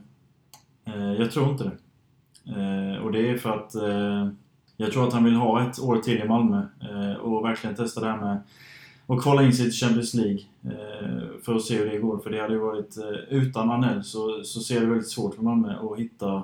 [0.85, 1.77] eh, jag tror inte det.
[2.47, 4.29] Eh, och det är för att eh,
[4.77, 8.01] jag tror att han vill ha ett år till i Malmö eh, och verkligen testa
[8.01, 8.43] det här med
[9.07, 12.19] att kvala in sig till Champions League eh, för att se hur det går.
[12.19, 12.97] För det hade ju varit,
[13.29, 16.43] utan Anel så, så ser det väldigt svårt för Malmö att hitta...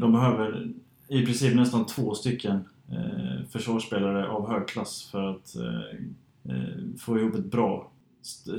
[0.00, 0.72] De behöver
[1.12, 7.18] i princip nästan två stycken eh, försvarsspelare av hög klass för att eh, eh, få
[7.18, 7.90] ihop ett bra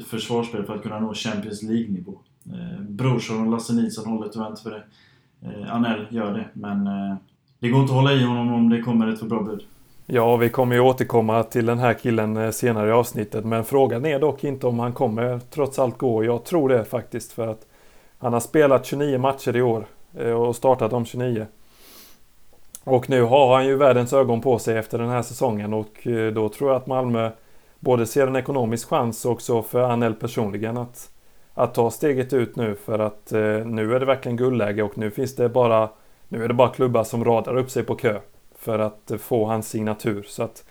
[0.07, 2.19] försvarsspel för att kunna nå Champions League-nivå.
[2.45, 4.83] Eh, Brorsson och Lasse Nilsson håller tyvärr inte för det.
[5.41, 7.15] Eh, Anel gör det, men eh,
[7.59, 9.63] det går inte att hålla i honom om det kommer ett för bra bud.
[10.05, 14.19] Ja, vi kommer ju återkomma till den här killen senare i avsnittet, men frågan är
[14.19, 16.23] dock inte om han kommer trots allt gå.
[16.23, 17.67] Jag tror det faktiskt, för att
[18.17, 19.85] han har spelat 29 matcher i år
[20.35, 21.45] och startat de 29.
[22.83, 26.33] Och nu har han ju världens ögon på sig efter den här säsongen och eh,
[26.33, 27.31] då tror jag att Malmö
[27.79, 31.09] både ser en ekonomisk chans också för Anel personligen att,
[31.53, 35.11] att ta steget ut nu för att eh, nu är det verkligen guldläge och nu
[35.11, 35.89] finns det bara
[36.27, 38.19] nu är det bara klubbar som radar upp sig på kö
[38.59, 40.23] för att eh, få hans signatur.
[40.27, 40.63] Så att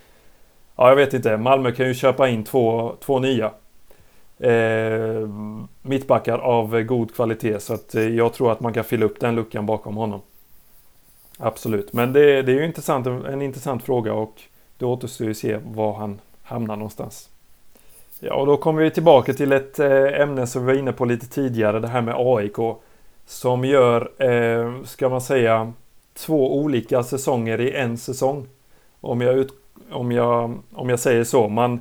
[0.76, 1.36] ja jag vet inte.
[1.36, 3.50] Malmö kan ju köpa in två, två nya
[4.38, 5.28] eh,
[5.82, 7.60] mittbackar av eh, god kvalitet.
[7.60, 10.20] Så att eh, jag tror att man kan fylla upp den luckan bakom honom.
[11.44, 14.42] Absolut, men det, det är ju intressant, en intressant fråga och
[14.78, 17.28] det återstår ju att se var han hamnar någonstans.
[18.20, 21.04] Ja, och då kommer vi tillbaka till ett eh, ämne som vi var inne på
[21.04, 22.56] lite tidigare, det här med AIK.
[23.26, 25.72] Som gör, eh, ska man säga,
[26.14, 28.46] två olika säsonger i en säsong.
[29.00, 29.52] Om jag, ut,
[29.90, 31.48] om jag, om jag säger så.
[31.48, 31.80] Man,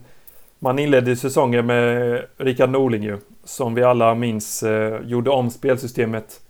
[0.60, 6.41] man inledde säsongen med Rickard Norling ju, som vi alla minns eh, gjorde om spelsystemet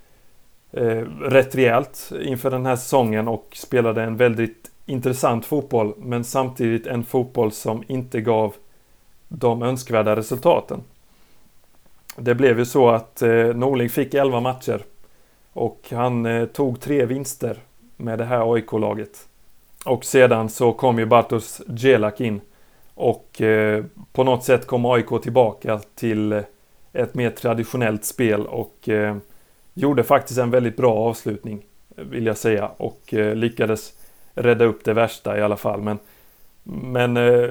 [0.71, 6.87] eh, rätt rejält inför den här säsongen och spelade en väldigt intressant fotboll men samtidigt
[6.87, 8.53] en fotboll som inte gav
[9.27, 10.83] de önskvärda resultaten.
[12.15, 14.83] Det blev ju så att eh, Norling fick 11 matcher
[15.53, 17.57] och han eh, tog tre vinster
[17.97, 19.27] med det här AIK-laget.
[19.85, 22.41] Och sedan så kom ju Bartosz Gelak in
[22.93, 26.41] och eh, på något sätt kom AIK tillbaka till eh,
[26.93, 29.15] ett mer traditionellt spel och eh,
[29.73, 31.63] gjorde faktiskt en väldigt bra avslutning
[31.95, 33.93] vill jag säga och eh, lyckades
[34.33, 35.81] rädda upp det värsta i alla fall.
[35.81, 35.99] Men,
[36.63, 37.49] men eh,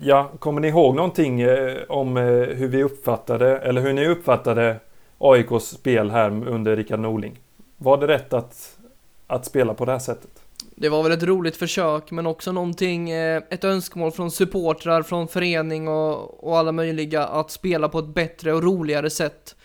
[0.00, 4.76] ja, kommer ni ihåg någonting eh, om eh, hur vi uppfattade, eller hur ni uppfattade
[5.18, 7.38] AIKs spel här under Rickard Norling?
[7.76, 8.78] Var det rätt att,
[9.26, 10.30] att spela på det här sättet?
[10.74, 15.28] Det var väl ett roligt försök, men också någonting, eh, ett önskemål från supportrar, från
[15.28, 19.56] förening och, och alla möjliga att spela på ett bättre och roligare sätt.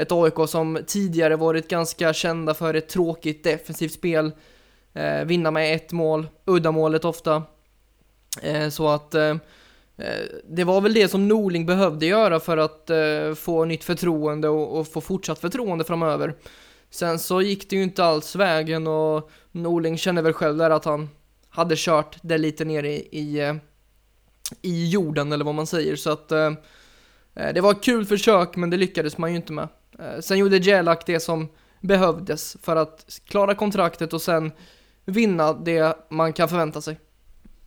[0.00, 4.32] Ett AIK som tidigare varit ganska kända för ett tråkigt defensivt spel,
[4.94, 7.42] eh, vinna med ett mål, uddamålet ofta.
[8.42, 9.36] Eh, så att eh,
[9.96, 14.48] eh, det var väl det som Norling behövde göra för att eh, få nytt förtroende
[14.48, 16.34] och, och, få fortsatt förtroende framöver.
[16.90, 20.84] Sen så gick det ju inte alls vägen och Norling känner väl själv där att
[20.84, 21.08] han
[21.50, 23.54] hade kört det lite ner i, i, eh,
[24.62, 26.52] i jorden eller vad man säger så att eh,
[27.34, 29.68] det var ett kul försök men det lyckades man ju inte med.
[30.00, 31.48] Eh, sen gjorde Jelak det som
[31.80, 34.52] behövdes för att klara kontraktet och sen
[35.04, 36.98] vinna det man kan förvänta sig.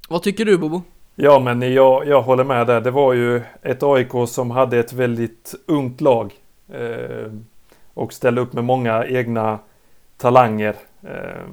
[0.10, 0.82] Vad tycker du Bobo?
[1.16, 2.82] Ja men jag, jag håller med där.
[2.82, 6.34] Det var ju ett AIK som hade ett väldigt ungt lag.
[6.70, 7.32] Eh,
[7.94, 9.60] och ställde upp med många egna
[10.18, 10.76] talanger.
[11.02, 11.44] Eh,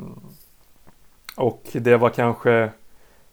[1.36, 2.70] och det var kanske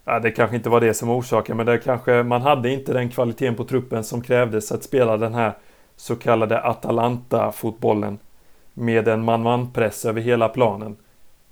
[0.10, 3.10] Ja, det kanske inte var det som orsaken men det kanske man hade inte den
[3.10, 5.53] kvaliteten på truppen som krävdes att spela den här
[5.97, 8.19] så kallade Atalanta-fotbollen
[8.73, 10.95] med en man-man-press över hela planen.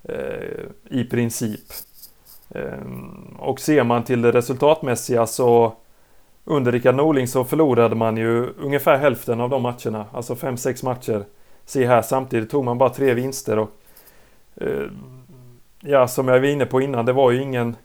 [0.08, 1.60] Eh, i princip.
[2.54, 5.72] Ehm, och ser man till det resultatmässiga så
[6.44, 11.24] under Rickard Norling så förlorade man ju ungefär hälften av de matcherna, alltså 5-6 matcher.
[11.64, 13.70] Se här, samtidigt tog man bara tre vinster och
[14.56, 14.86] eh,
[15.80, 17.76] ja, som jag var inne på innan, det var ju ingen,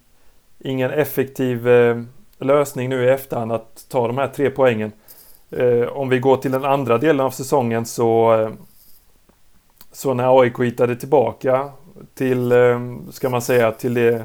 [0.60, 2.02] ingen effektiv eh,
[2.40, 4.92] lösning nu i efterhand att ta de här tre poängen.
[5.52, 8.50] Eh, om vi går till den andra delen av säsongen så eh,
[9.92, 11.70] så när AIK hittade tillbaka
[12.14, 14.24] till, eh, ska man säga, till det,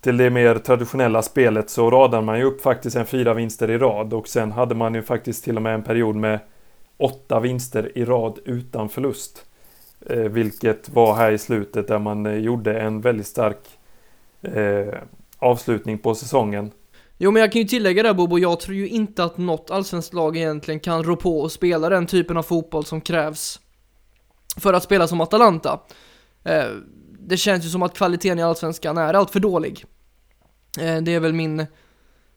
[0.00, 3.78] till det mer traditionella spelet så radade man ju upp faktiskt en fyra vinster i
[3.78, 6.38] rad och sen hade man ju faktiskt till och med en period med
[6.96, 9.44] åtta vinster i rad utan förlust.
[10.06, 13.78] Eh, vilket var här i slutet där man eh, gjorde en väldigt stark
[14.42, 14.94] eh,
[15.38, 16.70] avslutning på säsongen.
[17.22, 20.14] Jo men jag kan ju tillägga där Bobo, jag tror ju inte att något allsvenskt
[20.14, 23.60] lag egentligen kan rå på och spela den typen av fotboll som krävs
[24.56, 25.80] för att spela som Atalanta.
[26.44, 26.64] Eh,
[27.18, 29.84] det känns ju som att kvaliteten i allsvenskan är allt för dålig.
[30.78, 31.66] Eh, det är väl min,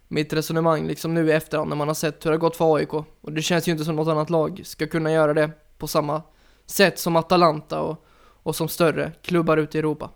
[0.08, 2.76] mitt resonemang liksom nu i efterhand när man har sett hur det har gått för
[2.76, 2.94] AIK.
[2.94, 6.22] Och det känns ju inte som något annat lag ska kunna göra det på samma
[6.66, 8.06] sätt som Atalanta och,
[8.44, 10.10] och som större klubbar ute i Europa.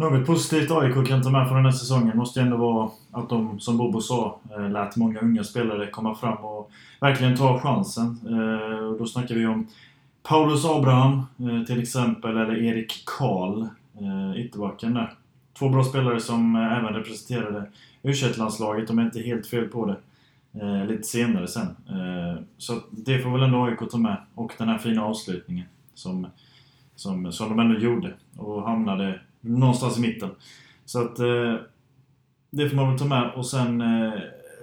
[0.00, 3.28] Något positivt AIK kan ta med från den här säsongen måste ju ändå vara att
[3.28, 8.18] de, som Bobo sa, eh, lät många unga spelare komma fram och verkligen ta chansen.
[8.24, 9.66] Eh, då snackar vi om
[10.22, 13.66] Paulus Abraham eh, till exempel, eller Erik Karl,
[14.36, 15.12] ytterbacken där.
[15.58, 17.64] Två bra spelare som även representerade
[18.02, 19.96] u landslaget om jag inte är helt fel på det.
[20.86, 21.76] Lite senare sen.
[22.58, 24.16] Så det får väl ändå AIK ta med.
[24.34, 26.26] Och den här fina avslutningen som,
[26.96, 30.30] som, som de ändå gjorde och hamnade någonstans i mitten.
[30.84, 31.54] Så att eh,
[32.50, 34.12] det får man väl ta med och sen eh,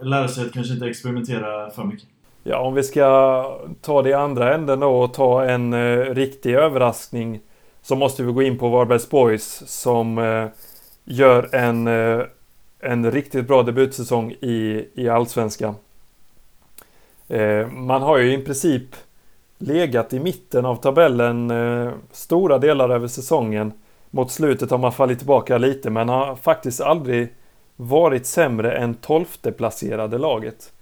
[0.01, 2.07] lära sig att kanske inte experimentera för mycket.
[2.43, 6.53] Ja, om vi ska ta det i andra änden då och ta en eh, riktig
[6.53, 7.39] överraskning
[7.81, 10.47] så måste vi gå in på Varbergs Boys som eh,
[11.05, 12.21] gör en, eh,
[12.79, 15.75] en riktigt bra debutsäsong i, i Allsvenskan.
[17.27, 18.95] Eh, man har ju i princip
[19.57, 23.71] legat i mitten av tabellen eh, stora delar över säsongen.
[24.11, 27.33] Mot slutet har man fallit tillbaka lite men har faktiskt aldrig
[27.75, 30.73] varit sämre än tolfte placerade laget.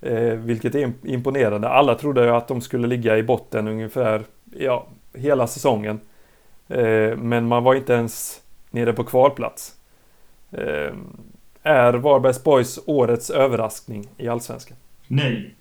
[0.00, 1.68] Eh, vilket är imponerande.
[1.68, 4.22] Alla trodde ju att de skulle ligga i botten ungefär
[4.58, 6.00] ja, hela säsongen.
[6.68, 9.74] Eh, men man var inte ens nere på kvalplats.
[10.50, 10.94] Eh,
[11.62, 14.76] är Varbergs Boys årets överraskning i Allsvenskan?
[15.06, 15.54] Nej.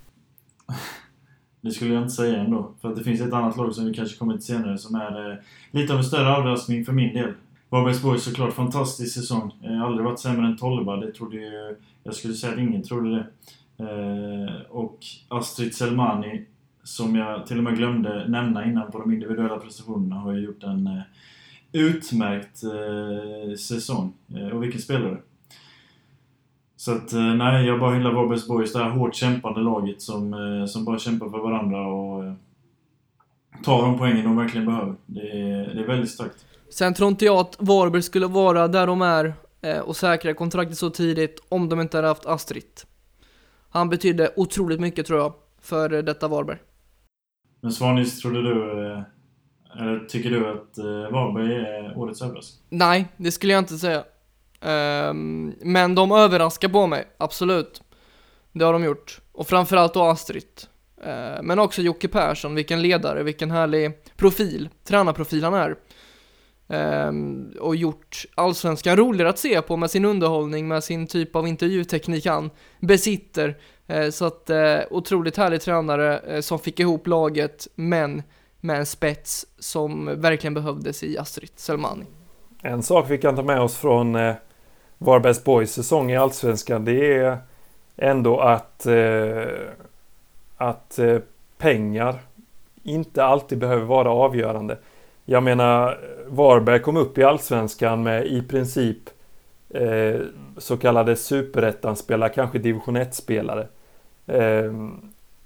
[1.63, 2.71] Det skulle jag inte säga ändå.
[2.82, 5.32] För att det finns ett annat lag som vi kanske kommer till senare som är
[5.32, 5.38] eh,
[5.71, 7.34] lite av en större överraskning för min del.
[7.69, 9.52] Varbergsborg såklart, fantastisk säsong.
[9.63, 11.76] Eh, aldrig varit sämre än 12 Det trodde ju...
[12.04, 13.26] Jag skulle säga att ingen trodde det.
[13.86, 16.45] Eh, och Astrid Selmani,
[16.84, 20.63] som jag till och med glömde nämna innan på de individuella prestationerna, har ju gjort
[20.63, 21.02] en eh,
[21.71, 24.13] utmärkt eh, säsong.
[24.36, 25.17] Eh, och vilken spelare!
[26.84, 30.34] Så att eh, nej, jag bara hyllar Varbergs Boys, det här hårt kämpande laget som,
[30.34, 32.34] eh, som bara kämpar för varandra och eh,
[33.63, 34.96] tar de poängen de verkligen behöver.
[35.06, 36.46] Det är, det är väldigt starkt.
[36.69, 39.34] Sen tror inte jag att Varberg skulle vara där de är
[39.84, 42.82] och säkra kontraktet så tidigt om de inte hade haft Astrid.
[43.69, 46.58] Han betydde otroligt mycket tror jag för detta Varberg.
[47.62, 48.63] Men Svanis, trodde du,
[49.80, 50.78] eller tycker du att
[51.12, 52.65] Varberg är årets överraskning?
[52.69, 54.04] Nej, det skulle jag inte säga.
[54.63, 57.82] Um, men de överraskar på mig, absolut.
[58.52, 59.21] Det har de gjort.
[59.32, 60.43] Och framförallt då Astrid.
[61.06, 65.76] Uh, men också Jocke Persson, vilken ledare, vilken härlig profil, tränarprofil han är.
[67.08, 71.47] Um, och gjort allsvenskan roligare att se på med sin underhållning, med sin typ av
[71.47, 72.49] intervjuteknik han
[72.80, 73.58] besitter.
[73.93, 78.23] Uh, så att uh, otroligt härlig tränare eh, som fick ihop laget, men
[78.60, 82.06] med en spets som verkligen behövdes i Astrid Selmani.
[82.62, 84.36] En sak vi kan ta med oss från eh,
[85.03, 87.37] Varbergs Boys säsong i Allsvenskan det är
[87.97, 89.43] ändå att, eh,
[90.57, 91.17] att eh,
[91.57, 92.15] pengar
[92.83, 94.77] inte alltid behöver vara avgörande.
[95.25, 98.97] Jag menar, Varberg kom upp i Allsvenskan med i princip
[99.69, 100.19] eh,
[100.57, 103.67] så kallade superettan-spelare, kanske division 1-spelare.
[104.27, 104.73] Eh,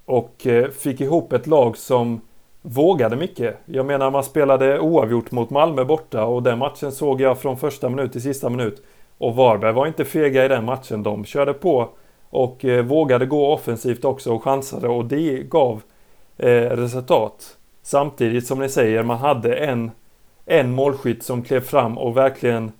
[0.06, 2.22] och eh, fick ihop ett lag som
[2.62, 3.58] vågade mycket.
[3.66, 7.90] Jag menar, man spelade oavgjort mot Malmö borta och den matchen såg jag från första
[7.90, 8.84] minut till sista minut.
[9.18, 11.04] Och Varberg var inte fega i den matchen.
[11.04, 11.90] De körde på
[12.30, 15.82] och eh, vågade gå offensivt också och chansade och det gav
[16.38, 17.58] eh, resultat.
[17.82, 19.92] Samtidigt som ni säger, man hade en,
[20.46, 22.72] en målskytt som klev fram och verkligen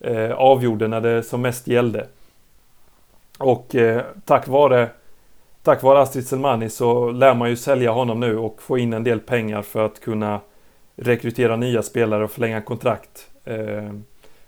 [0.00, 2.06] eh, avgjorde när det som mest gällde.
[3.38, 4.88] Och eh, tack vare
[5.66, 9.04] Tack vare Astrid Selmani så lär man ju sälja honom nu och få in en
[9.04, 10.40] del pengar för att kunna
[10.96, 13.30] rekrytera nya spelare och förlänga kontrakt.
[13.44, 13.90] Eh,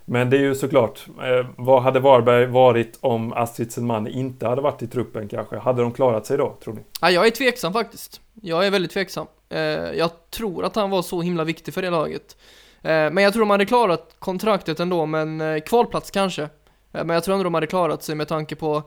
[0.09, 4.61] men det är ju såklart, eh, vad hade Varberg varit om Astrid Selmani inte hade
[4.61, 5.57] varit i truppen kanske?
[5.57, 6.81] Hade de klarat sig då, tror ni?
[7.01, 8.21] Ja, jag är tveksam faktiskt.
[8.41, 9.27] Jag är väldigt tveksam.
[9.49, 12.37] Eh, jag tror att han var så himla viktig för det laget.
[12.81, 16.41] Eh, men jag tror de hade klarat kontraktet ändå, men eh, kvalplats kanske.
[16.43, 16.49] Eh,
[16.91, 18.83] men jag tror ändå de hade klarat sig med tanke på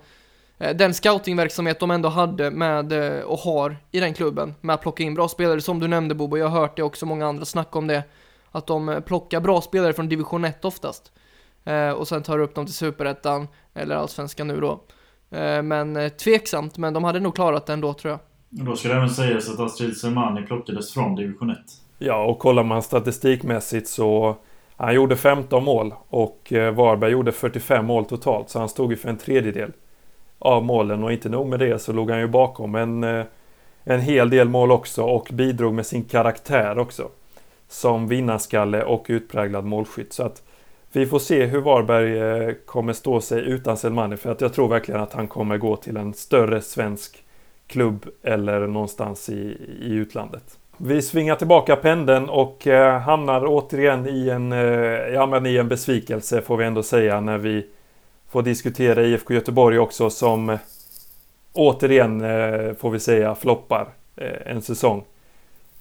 [0.59, 4.83] eh, den scoutingverksamhet de ändå hade med eh, och har i den klubben med att
[4.83, 7.45] plocka in bra spelare som du nämnde Bobo, jag har hört det också många andra
[7.45, 8.03] snacka om det
[8.53, 11.13] att de eh, plockar bra spelare från division 1 oftast.
[11.65, 14.81] Eh, och sen tar upp dem till superettan, eller allsvenskan nu då.
[15.31, 18.21] Eh, men eh, tveksamt, men de hade nog klarat det ändå tror jag.
[18.61, 21.59] Och då ska det även sägas att Astrid Selmani plockades från division 1.
[21.99, 24.37] Ja, och kollar man statistikmässigt så
[24.77, 28.97] han gjorde 15 mål och eh, Varberg gjorde 45 mål totalt så han stod ju
[28.97, 29.73] för en tredjedel
[30.39, 33.05] av målen och inte nog med det så låg han ju bakom en,
[33.85, 37.09] en hel del mål också och bidrog med sin karaktär också.
[37.73, 40.13] Som vinnarskalle och utpräglad målskytt.
[40.13, 40.43] Så att
[40.93, 44.69] vi får se hur Varberg eh, kommer stå sig utan Selmani för att jag tror
[44.69, 47.25] verkligen att han kommer gå till en större svensk
[47.67, 50.59] klubb eller någonstans i, i utlandet.
[50.77, 54.59] Vi svingar tillbaka pendeln och eh, hamnar återigen i en, eh,
[55.15, 57.67] ja, men i en besvikelse får vi ändå säga när vi
[58.31, 60.59] får diskutera IFK Göteborg också som eh,
[61.53, 65.05] återigen eh, får vi säga floppar eh, en säsong.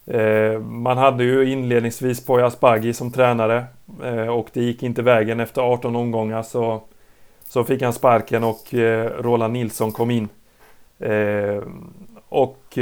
[0.05, 3.65] Eh, man hade ju inledningsvis Poya Asbaghi som tränare
[4.03, 6.81] eh, och det gick inte vägen efter 18 omgångar så,
[7.47, 10.29] så fick han sparken och eh, Roland Nilsson kom in.
[12.29, 12.77] Och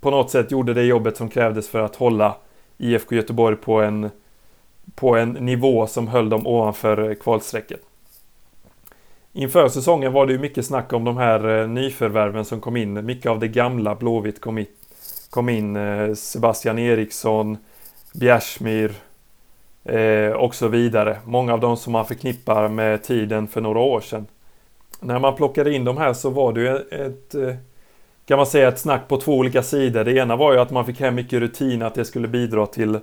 [0.00, 2.36] på något sätt gjorde det jobbet som krävdes för att hålla
[2.78, 4.10] IFK Göteborg på en,
[4.94, 7.80] på en nivå som höll dem ovanför kvalstrecket.
[9.32, 13.06] Inför säsongen var det ju mycket snack om de här nyförvärven som kom in.
[13.06, 14.66] Mycket av det gamla Blåvitt kom in.
[15.30, 17.58] Kom in eh, Sebastian Eriksson,
[18.14, 18.92] Bjärsmyr
[19.84, 21.18] eh, och så vidare.
[21.24, 24.26] Många av dem som man förknippar med tiden för några år sedan.
[25.00, 26.76] När man plockade in de här så var det ju
[27.06, 27.54] ett, eh,
[28.26, 30.04] kan man säga ett snack på två olika sidor.
[30.04, 32.98] Det ena var ju att man fick hem mycket rutin, att det skulle bidra till,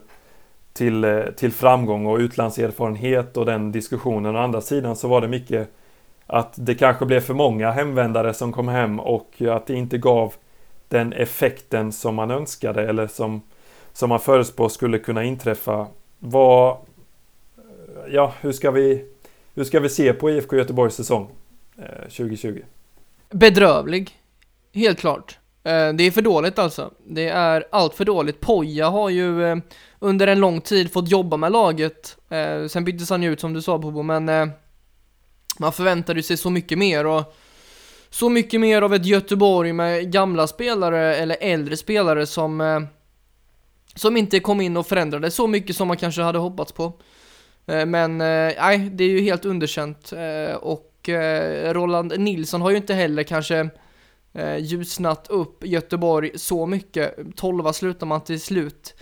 [0.73, 4.35] till, eh, till framgång och utlandserfarenhet och den diskussionen.
[4.35, 5.69] Å andra sidan så var det mycket
[6.27, 10.33] att det kanske blev för många hemvändare som kom hem och att det inte gav
[10.89, 13.41] den effekten som man önskade eller som,
[13.93, 15.87] som man förutspår skulle kunna inträffa.
[16.19, 16.77] Vad,
[18.09, 19.05] ja, hur ska vi,
[19.55, 21.29] hur ska vi se på IFK Göteborgs säsong
[21.77, 22.61] eh, 2020?
[23.29, 24.11] Bedrövlig.
[24.73, 25.37] Helt klart.
[25.63, 26.91] Eh, det är för dåligt alltså.
[27.05, 28.39] Det är allt för dåligt.
[28.39, 29.57] Poja har ju eh,
[29.99, 32.17] under en lång tid fått jobba med laget.
[32.69, 34.51] Sen byttes han ju ut som du sa Bobo, men
[35.59, 37.35] man förväntade sig så mycket mer och
[38.09, 42.79] så mycket mer av ett Göteborg med gamla spelare eller äldre spelare som eh,
[43.95, 46.93] som inte kom in och förändrade så mycket som man kanske hade hoppats på.
[47.65, 50.13] Eh, men eh, nej, det är ju helt underkänt
[50.59, 50.93] och
[51.63, 53.69] Roland Nilsson har ju inte heller kanske
[54.59, 57.15] ljusnat upp Göteborg så mycket.
[57.35, 58.95] 12 slutar man till slut.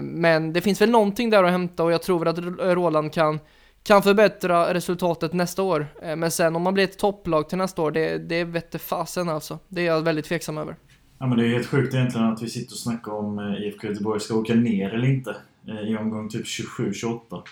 [0.00, 2.38] Men det finns väl någonting där att hämta och jag tror väl att
[2.76, 3.40] Roland kan
[3.82, 5.86] kan förbättra resultatet nästa år.
[6.02, 9.28] Eh, men sen om man blir ett topplag till nästa år, det, det vette fasen
[9.28, 9.58] alltså.
[9.68, 10.76] Det är jag väldigt tveksam över.
[11.18, 13.86] Ja men det är helt sjukt egentligen att vi sitter och snackar om eh, IFK
[13.86, 15.36] Göteborg ska åka ner eller inte.
[15.68, 17.42] Eh, I omgång typ 27-28.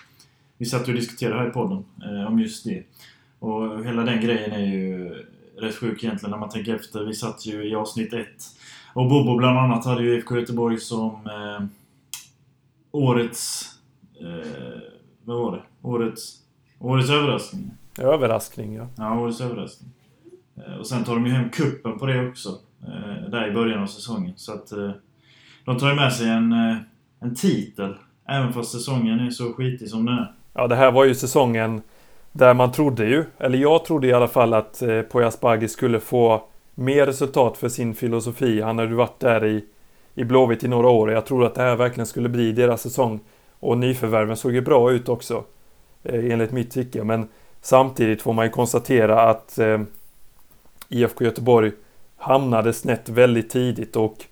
[0.57, 1.85] Vi satt och diskuterade här i podden
[2.27, 2.83] om just det.
[3.39, 5.09] Och hela den grejen är ju
[5.57, 7.03] rätt sjuk egentligen när man tänker efter.
[7.03, 8.27] Vi satt ju i avsnitt 1.
[8.93, 11.65] Och Bobo bland annat hade ju IFK Göteborg som eh,
[12.91, 13.69] årets...
[14.21, 14.98] Eh,
[15.29, 15.87] vad var det?
[15.87, 16.35] Årets...
[16.79, 17.71] Årets överraskning.
[17.99, 18.87] Överraskning, ja.
[18.97, 19.91] Ja, årets överraskning.
[20.57, 22.49] Eh, och sen tar de ju hem kuppen på det också.
[22.87, 24.33] Eh, där i början av säsongen.
[24.35, 24.91] Så att eh,
[25.65, 26.53] de tar ju med sig en,
[27.19, 27.95] en titel.
[28.27, 30.33] Även fast säsongen är så skitig som den är.
[30.53, 31.81] Ja, det här var ju säsongen
[32.31, 35.99] där man trodde ju, eller jag trodde i alla fall att eh, Poya Asbaghi skulle
[35.99, 36.43] få
[36.75, 38.61] mer resultat för sin filosofi.
[38.61, 39.65] Han hade ju varit där i,
[40.15, 42.81] i Blåvitt i några år och jag trodde att det här verkligen skulle bli deras
[42.81, 43.19] säsong.
[43.59, 45.43] Och nyförvärven såg ju bra ut också.
[46.03, 47.03] Eh, enligt mitt tycke.
[47.03, 47.27] Men
[47.61, 49.81] samtidigt får man ju konstatera att eh,
[50.89, 51.71] IFK Göteborg
[52.17, 54.25] hamnade snett väldigt tidigt och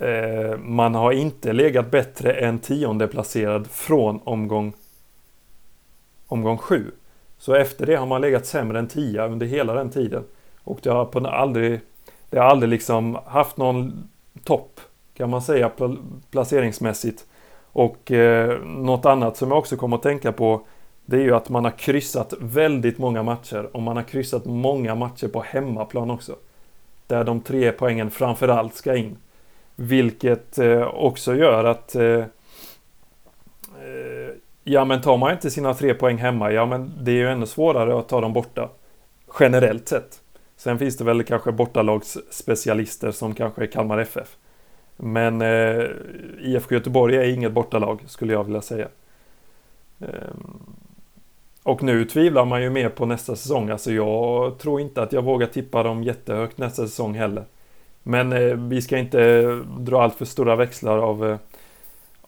[0.00, 4.72] eh, man har inte legat bättre än tionde placerad från omgång
[6.26, 6.90] omgång sju.
[7.38, 10.24] Så efter det har man legat sämre än tia under hela den tiden.
[10.64, 11.80] Och det har på aldrig,
[12.30, 14.08] det har aldrig liksom haft någon
[14.44, 14.80] topp
[15.14, 15.70] kan man säga
[16.30, 17.26] placeringsmässigt.
[17.72, 20.66] Och eh, något annat som jag också kommer att tänka på
[21.06, 24.94] det är ju att man har kryssat väldigt många matcher och man har kryssat många
[24.94, 26.36] matcher på hemmaplan också.
[27.06, 29.16] Där de tre poängen framförallt ska in.
[29.76, 32.24] Vilket eh, också gör att eh, eh
[34.70, 37.46] Ja men tar man inte sina tre poäng hemma, ja men det är ju ännu
[37.46, 38.68] svårare att ta dem borta.
[39.40, 40.20] Generellt sett.
[40.56, 44.36] Sen finns det väl kanske bortalagsspecialister som kanske är Kalmar FF.
[45.00, 45.84] Men eh,
[46.40, 48.88] IFK Göteborg är inget bortalag skulle jag vilja säga.
[50.00, 50.58] Ehm,
[51.62, 53.70] och nu tvivlar man ju mer på nästa säsong.
[53.70, 57.44] Alltså jag tror inte att jag vågar tippa dem jättehögt nästa säsong heller.
[58.02, 59.44] Men eh, vi ska inte
[59.78, 61.38] dra allt för stora växlar av, eh,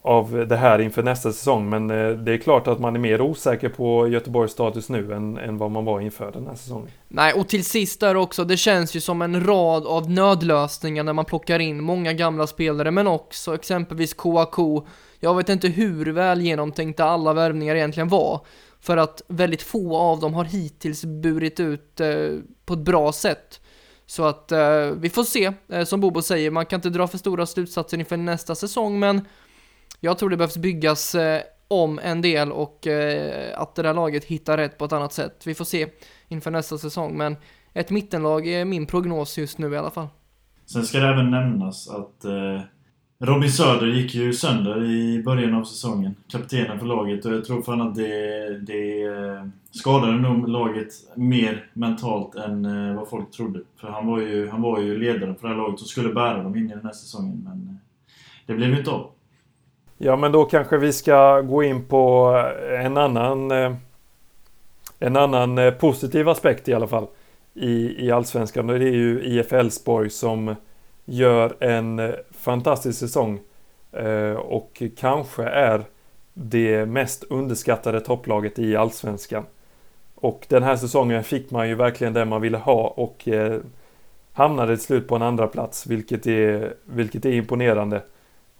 [0.03, 1.69] av det här inför nästa säsong.
[1.69, 5.37] Men eh, det är klart att man är mer osäker på Göteborgs status nu än,
[5.37, 6.89] än vad man var inför den här säsongen.
[7.07, 11.13] Nej, och till sist där också, det känns ju som en rad av nödlösningar när
[11.13, 14.85] man plockar in många gamla spelare, men också exempelvis Kouakou.
[15.19, 18.45] Jag vet inte hur väl genomtänkta alla värvningar egentligen var,
[18.79, 22.07] för att väldigt få av dem har hittills burit ut eh,
[22.65, 23.61] på ett bra sätt.
[24.05, 27.17] Så att eh, vi får se, eh, som Bobo säger, man kan inte dra för
[27.17, 29.25] stora slutsatser inför nästa säsong, men
[30.03, 34.25] jag tror det behövs byggas eh, om en del och eh, att det där laget
[34.25, 35.41] hittar rätt på ett annat sätt.
[35.45, 35.87] Vi får se
[36.27, 37.35] inför nästa säsong, men
[37.73, 40.07] ett mittenlag är min prognos just nu i alla fall.
[40.65, 42.61] Sen ska det även nämnas att eh,
[43.19, 46.15] Robin Söder gick ju sönder i början av säsongen.
[46.27, 49.07] Kaptenen för laget och jag tror fan att det, det
[49.71, 53.59] skadade nog laget mer mentalt än vad folk trodde.
[53.77, 56.43] För han var ju, han var ju ledaren för det här laget och skulle bära
[56.43, 57.41] dem in i den här säsongen.
[57.43, 57.79] Men
[58.45, 59.11] det blev inte av.
[60.03, 62.33] Ja, men då kanske vi ska gå in på
[62.69, 63.73] eh, en annan, eh,
[64.99, 67.07] en annan eh, positiv aspekt i alla fall
[67.53, 68.69] i, i Allsvenskan.
[68.69, 70.55] Och det är ju IF Elfsborg som
[71.05, 73.39] gör en fantastisk säsong
[74.37, 75.83] och kanske är
[76.33, 79.45] det mest underskattade topplaget i Allsvenskan.
[80.15, 83.27] Och den här säsongen fick man ju verkligen det man ville ha och
[84.33, 88.01] hamnade till slut på en andra plats vilket är, vilket är imponerande.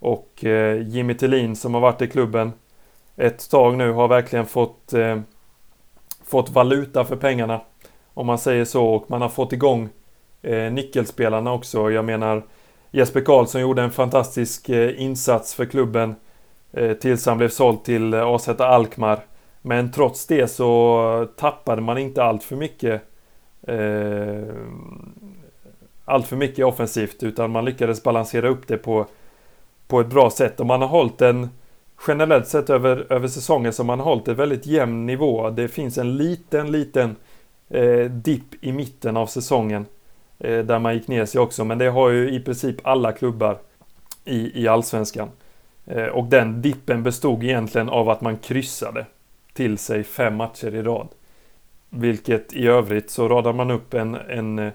[0.02, 2.54] Och eh, Jimmy Tillin som har varit i klubben
[3.16, 5.20] ett tag nu har verkligen fått, eh,
[6.26, 7.62] fått valuta för pengarna.
[8.14, 9.90] Om man säger så och man har fått igång
[10.42, 11.92] eh, nyckelspelarna också.
[11.92, 12.44] Jag menar
[12.92, 16.16] Jesper Karlsson gjorde en fantastisk eh, insats för klubben
[16.72, 19.20] eh, tills han blev såld till eh, AZ Alkmaar.
[19.62, 23.02] Men trots det så tappade man inte allt för mycket
[23.68, 24.56] eh,
[26.06, 29.06] allt för mycket offensivt utan man lyckades balansera upp det på
[29.92, 30.60] på ett bra sätt.
[30.60, 31.50] Och man har hållit en
[32.08, 35.50] generellt sett över, över säsongen så man har hållit en väldigt jämn nivå.
[35.50, 37.16] Det finns en liten, liten
[37.70, 39.86] eh, dipp i mitten av säsongen
[40.40, 41.64] eh, där man gick ner sig också.
[41.64, 43.58] Men det har ju i princip alla klubbar
[44.26, 45.30] i, i allsvenskan.
[45.86, 49.06] Eh, och den dippen bestod egentligen av att man kryssade
[49.54, 51.08] till sig fem matcher i rad.
[51.90, 54.72] Vilket i övrigt så radar man upp en, en eh,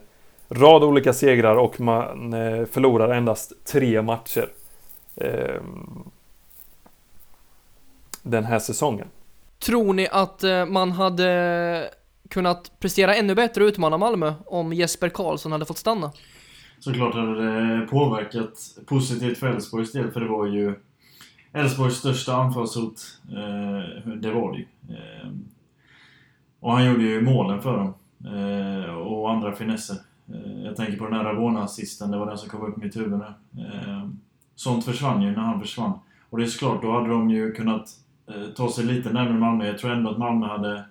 [0.49, 4.49] rad olika segrar och man eh, förlorar endast tre matcher.
[5.17, 6.11] Ehm,
[8.23, 9.09] den här säsongen.
[9.59, 11.91] Tror ni att eh, man hade
[12.29, 16.13] kunnat prestera ännu bättre och utmana Malmö om Jesper Karlsson hade fått stanna?
[16.79, 20.75] Såklart hade det påverkat positivt för Elfsborgs del, för det var ju
[21.53, 23.01] Elfsborgs största anfallshot.
[23.29, 24.67] Eh, det var det ju.
[24.97, 25.45] Ehm,
[26.61, 27.95] och han gjorde ju målen för dem.
[28.25, 29.97] Eh, och andra finesser.
[30.65, 33.19] Jag tänker på den här Ravona-assisten, det var den som kom upp i mitt huvud
[33.19, 33.35] nu.
[34.57, 35.93] Sånt försvann ju när han försvann.
[36.31, 37.89] Och det är såklart, då hade de ju kunnat
[38.29, 39.67] eh, ta sig lite närmare Malmö.
[39.67, 40.85] Jag tror ändå att Malmö hade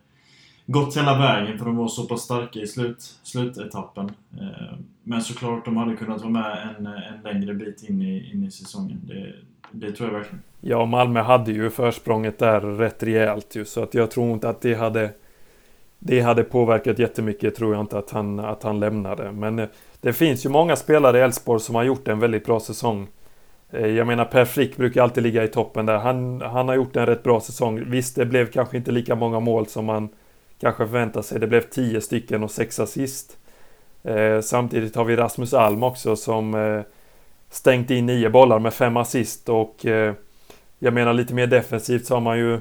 [0.65, 4.11] gått hela vägen för de var så pass starka i slut, slutetappen.
[4.41, 8.43] Eh, men såklart, de hade kunnat vara med en, en längre bit in i, in
[8.43, 9.01] i säsongen.
[9.03, 9.33] Det,
[9.71, 10.41] det tror jag verkligen.
[10.61, 14.61] Ja, Malmö hade ju försprånget där rätt rejält ju, så att jag tror inte att
[14.61, 15.13] det hade
[15.99, 19.31] det hade påverkat jättemycket tror jag inte att han, att han lämnade.
[19.31, 19.67] Men eh,
[20.01, 23.07] det finns ju många spelare i Elfsborg som har gjort en väldigt bra säsong.
[23.75, 25.97] Eh, jag menar Per Frick brukar alltid ligga i toppen där.
[25.97, 27.89] Han, han har gjort en rätt bra säsong.
[27.89, 30.09] Visst, det blev kanske inte lika många mål som man
[30.59, 31.39] kanske förväntar sig.
[31.39, 33.37] Det blev tio stycken och sex assist.
[34.03, 36.81] Eh, samtidigt har vi Rasmus Alm också som eh,
[37.49, 40.13] stängt in nio bollar med fem assist och eh,
[40.79, 42.59] jag menar lite mer defensivt så har man ju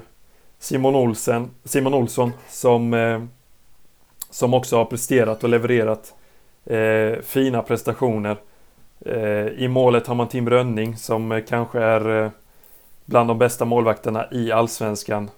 [0.59, 3.23] Simon Olsen, Simon Olsson som, eh,
[4.29, 6.13] som också har presterat och levererat
[6.65, 8.37] eh, fina prestationer.
[8.99, 12.31] Eh, I målet har man Tim Rönning som eh, kanske är eh,
[13.05, 15.29] bland de bästa målvakterna i Allsvenskan.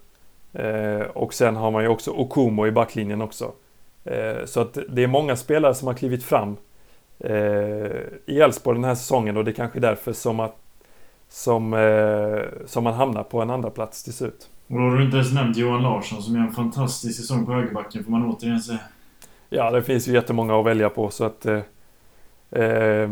[1.14, 3.52] Och sen har man ju också Okumo i backlinjen också.
[4.46, 6.58] Så att det är många spelare som har klivit fram
[8.26, 10.56] i Elfsborg den här säsongen och det är kanske därför som, att,
[11.30, 11.76] som,
[12.66, 14.50] som man hamnar på en andra plats till slut.
[14.68, 17.54] Och då har du inte ens nämnt Johan Larsson som gör en fantastisk säsong på
[17.54, 18.80] högerbacken får man återigen säga.
[19.50, 23.10] Ja, det finns ju jättemånga att välja på så att eh,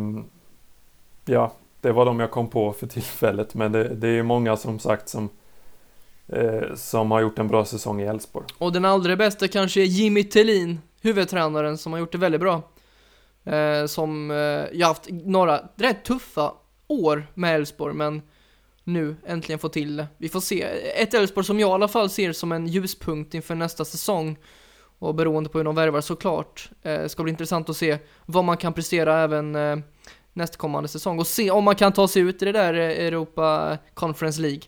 [1.26, 3.54] ja, det var de jag kom på för tillfället.
[3.54, 5.30] Men det, det är många som sagt som,
[6.28, 8.46] eh, som har gjort en bra säsong i Elfsborg.
[8.58, 12.62] Och den allra bästa kanske är Jimmy Tillin, huvudtränaren, som har gjort det väldigt bra.
[13.44, 14.38] Eh, som, eh,
[14.74, 16.54] jag haft några rätt tuffa
[16.88, 18.22] år med Elfsborg, men
[18.84, 20.08] nu äntligen få till det.
[20.18, 20.62] Vi får se.
[20.96, 24.38] Ett Elfsborg som jag i alla fall ser som en ljuspunkt inför nästa säsong.
[25.00, 26.70] Och beroende på hur de värvar såklart.
[26.82, 29.78] Eh, ska bli intressant att se vad man kan prestera även eh,
[30.36, 33.78] nästkommande säsong och se om man kan ta sig ut i det där eh, Europa
[33.94, 34.62] Conference League.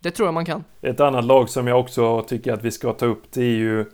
[0.00, 0.64] Det tror jag man kan.
[0.82, 3.84] Ett annat lag som jag också tycker att vi ska ta upp det är ju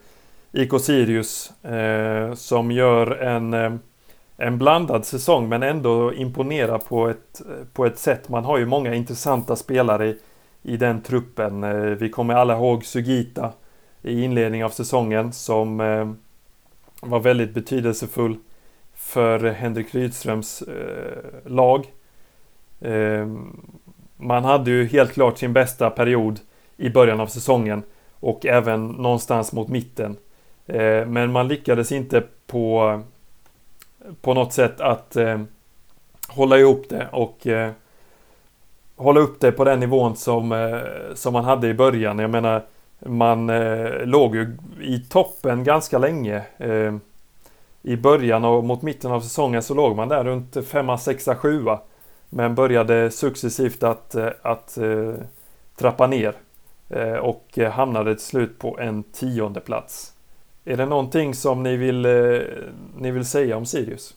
[0.52, 3.72] IK Sirius eh, som gör en, eh,
[4.36, 7.42] en blandad säsong men ändå imponerar på ett,
[7.72, 8.28] på ett sätt.
[8.28, 10.18] Man har ju många intressanta spelare i,
[10.62, 11.64] i den truppen.
[11.64, 13.52] Eh, vi kommer alla ihåg Sugita
[14.02, 16.10] i inledningen av säsongen som eh,
[17.00, 18.36] var väldigt betydelsefull
[19.12, 21.86] för Henrik Rydströms eh, lag.
[22.80, 23.26] Eh,
[24.16, 26.40] man hade ju helt klart sin bästa period
[26.76, 27.82] i början av säsongen
[28.20, 30.16] och även någonstans mot mitten.
[30.66, 33.00] Eh, men man lyckades inte på,
[34.20, 35.40] på något sätt att eh,
[36.28, 37.70] hålla ihop det och eh,
[38.96, 40.80] hålla upp det på den nivån som, eh,
[41.14, 42.18] som man hade i början.
[42.18, 42.62] Jag menar,
[42.98, 46.42] man eh, låg ju i toppen ganska länge.
[46.58, 46.94] Eh,
[47.82, 51.64] i början och mot mitten av säsongen så låg man där runt 5, 6, 7
[52.28, 55.14] Men började successivt att, eh, att eh,
[55.76, 56.34] trappa ner.
[56.88, 60.12] Eh, och hamnade till slut på en tionde plats.
[60.64, 62.06] Är det någonting som ni vill,
[62.98, 64.14] ni vill säga om Sirius?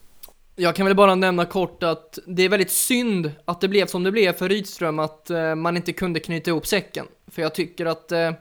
[0.55, 4.03] Jag kan väl bara nämna kort att det är väldigt synd att det blev som
[4.03, 7.05] det blev för Rydström, att man inte kunde knyta ihop säcken.
[7.27, 8.31] För jag tycker att eh,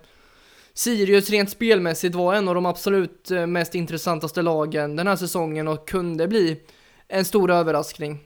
[0.75, 5.69] Sirius rent spelmässigt var en av de absolut eh, mest intressantaste lagen den här säsongen
[5.69, 6.61] och kunde bli
[7.09, 8.19] en stor överraskning.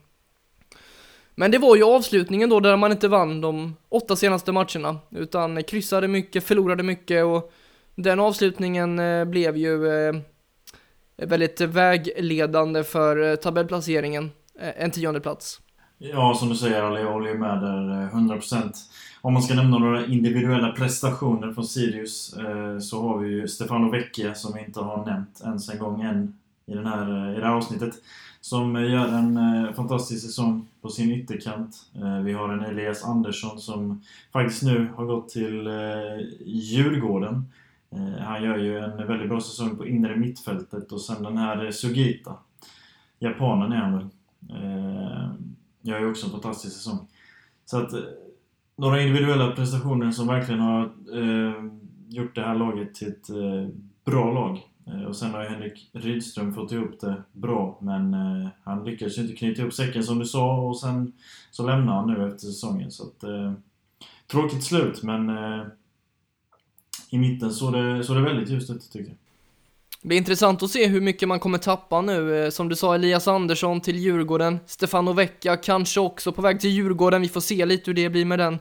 [1.34, 5.64] Men det var ju avslutningen då där man inte vann de åtta senaste matcherna, utan
[5.64, 7.53] kryssade mycket, förlorade mycket och
[7.94, 10.14] den avslutningen eh, blev ju eh,
[11.16, 15.61] väldigt vägledande för tabellplaceringen, en tionde plats.
[15.99, 18.72] Ja, som du säger Ali, jag håller ju med där 100%.
[19.20, 23.90] Om man ska nämna några individuella prestationer från Sirius eh, så har vi ju Stefano
[23.90, 27.40] Vecchia som vi inte har nämnt ens en gång än i, den här, eh, i
[27.40, 27.94] det här avsnittet.
[28.40, 31.76] Som eh, gör en eh, fantastisk säsong på sin ytterkant.
[31.94, 34.02] Eh, vi har en Elias Andersson som
[34.32, 37.44] faktiskt nu har gått till eh, Djurgården.
[38.20, 42.34] Han gör ju en väldigt bra säsong på inre mittfältet och sen den här Sugita.
[43.18, 44.08] Japanen är han väl.
[45.82, 47.08] Gör ju också en fantastisk säsong.
[47.66, 47.92] Så att
[48.78, 51.64] några individuella prestationer som verkligen har eh,
[52.08, 53.68] gjort det här laget till ett eh,
[54.04, 54.60] bra lag.
[54.86, 59.18] Eh, och sen har ju Henrik Rydström fått ihop det bra, men eh, han lyckades
[59.18, 61.12] ju inte knyta ihop säcken som du sa och sen
[61.50, 62.90] så lämnar han nu efter säsongen.
[62.90, 63.52] Så att, eh,
[64.26, 65.66] tråkigt slut, men eh,
[67.10, 69.16] i mitten såg det, så det väldigt ljust ut tycker jag.
[70.03, 72.44] Det blir intressant att se hur mycket man kommer tappa nu.
[72.44, 74.59] Eh, som du sa, Elias Andersson till Djurgården.
[74.66, 77.22] Stefano Vecchia kanske också på väg till Djurgården.
[77.22, 78.59] Vi får se lite hur det blir med den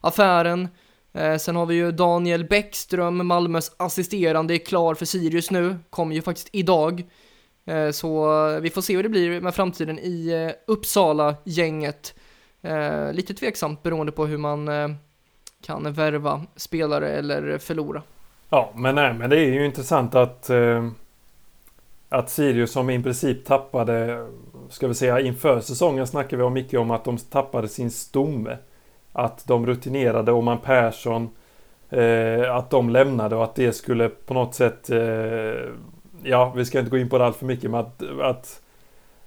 [0.00, 0.68] affären.
[1.12, 5.76] Eh, sen har vi ju Daniel Bäckström, Malmös assisterande, är klar för Sirius nu.
[5.90, 7.02] Kommer ju faktiskt idag.
[7.66, 12.14] Eh, så vi får se hur det blir med framtiden i Uppsala-gänget.
[13.12, 14.68] Lite tveksamt beroende på hur man
[15.62, 18.02] kan värva spelare eller förlora.
[18.50, 20.88] Ja, men nej, men det är ju intressant att eh,
[22.08, 24.26] att Sirius som i princip tappade,
[24.68, 28.56] ska vi säga inför säsongen snackar vi om mycket om att de tappade sin stomme.
[29.12, 31.30] Att de rutinerade Oman Persson,
[31.90, 35.70] eh, att de lämnade och att det skulle på något sätt, eh,
[36.22, 38.60] ja vi ska inte gå in på det allt för mycket, men att, att,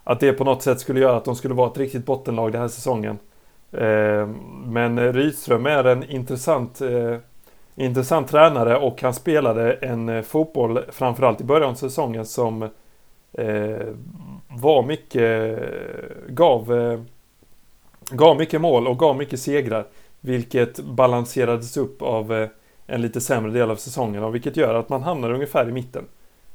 [0.03, 2.61] att det på något sätt skulle göra att de skulle vara ett riktigt bottenlag den
[2.61, 3.19] här säsongen.
[3.71, 4.27] Eh,
[4.65, 7.17] men Rydström är en intressant eh,
[7.75, 12.63] intressant tränare och han spelade en eh, fotboll framförallt i början av säsongen som
[13.33, 13.87] eh,
[14.47, 15.65] var mycket, eh,
[16.27, 16.99] gav, eh,
[18.11, 19.85] gav mycket mål och gav mycket segrar.
[20.19, 22.49] Vilket balanserades upp av eh,
[22.85, 26.05] en lite sämre del av säsongen och vilket gör att man hamnar ungefär i mitten.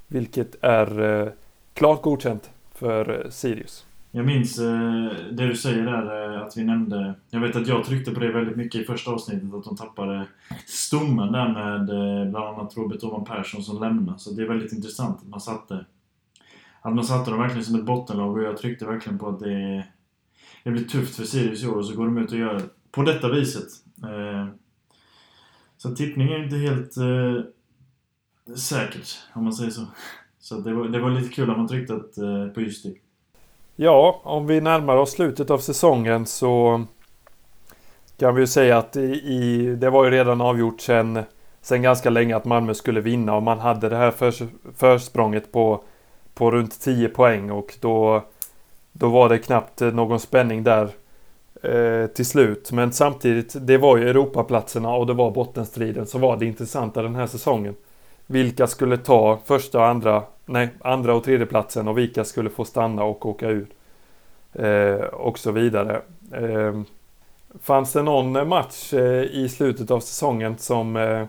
[0.07, 1.29] Vilket är eh,
[1.75, 3.87] klart godkänt för eh, Sirius.
[4.17, 7.15] Jag minns eh, det du säger där eh, att vi nämnde...
[7.31, 10.27] Jag vet att jag tryckte på det väldigt mycket i första avsnittet att de tappade
[10.67, 14.19] stommen där med eh, bland annat Robert Oman Persson som lämnade.
[14.19, 15.87] Så det är väldigt intressant att man satte...
[16.81, 19.87] Att man satte dem verkligen som ett bottenlag och jag tryckte verkligen på att det...
[20.65, 22.65] Det blir tufft för Sirius i år och så går de ut och gör det
[22.91, 23.69] på detta viset.
[24.03, 24.49] Eh,
[25.77, 29.87] så tippning är inte helt eh, säkert, om man säger så.
[30.39, 33.06] Så det var, det var lite kul att man tryckte eh, på just det.
[33.79, 36.85] Ja, om vi närmar oss slutet av säsongen så
[38.19, 41.23] kan vi ju säga att i, det var ju redan avgjort sen,
[41.61, 44.43] sen ganska länge att Malmö skulle vinna och man hade det här förs,
[44.77, 45.83] försprånget på,
[46.35, 48.23] på runt 10 poäng och då,
[48.93, 50.89] då var det knappt någon spänning där
[51.63, 52.73] eh, till slut.
[52.73, 57.15] Men samtidigt, det var ju Europaplatserna och det var bottenstriden som var det intressanta den
[57.15, 57.75] här säsongen.
[58.27, 62.65] Vilka skulle ta första och andra nej, andra och tredje platsen och vilka skulle få
[62.65, 63.67] stanna och åka ur.
[64.53, 66.03] Eh, och så vidare.
[66.33, 66.85] Ehm,
[67.63, 71.25] fanns det någon match eh, i slutet av säsongen som, eh,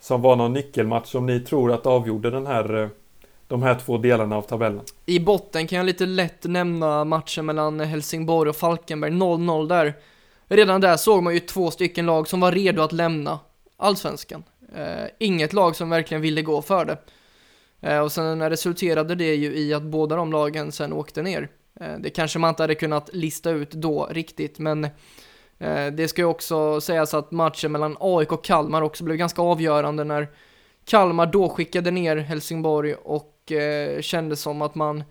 [0.00, 2.90] som var någon nyckelmatch som ni tror att avgjorde den här,
[3.48, 4.84] de här två delarna av tabellen?
[5.06, 9.94] I botten kan jag lite lätt nämna matchen mellan Helsingborg och Falkenberg, 0-0 där.
[10.48, 13.38] Redan där såg man ju två stycken lag som var redo att lämna
[13.76, 14.42] allsvenskan.
[14.74, 16.96] Eh, inget lag som verkligen ville gå för det.
[17.80, 21.48] Eh, och sen resulterade det ju i att båda de lagen sen åkte ner.
[21.80, 24.84] Eh, det kanske man inte hade kunnat lista ut då riktigt, men
[25.58, 29.42] eh, det ska ju också sägas att matchen mellan AIK och Kalmar också blev ganska
[29.42, 30.28] avgörande när
[30.84, 35.04] Kalmar då skickade ner Helsingborg och eh, kände som att man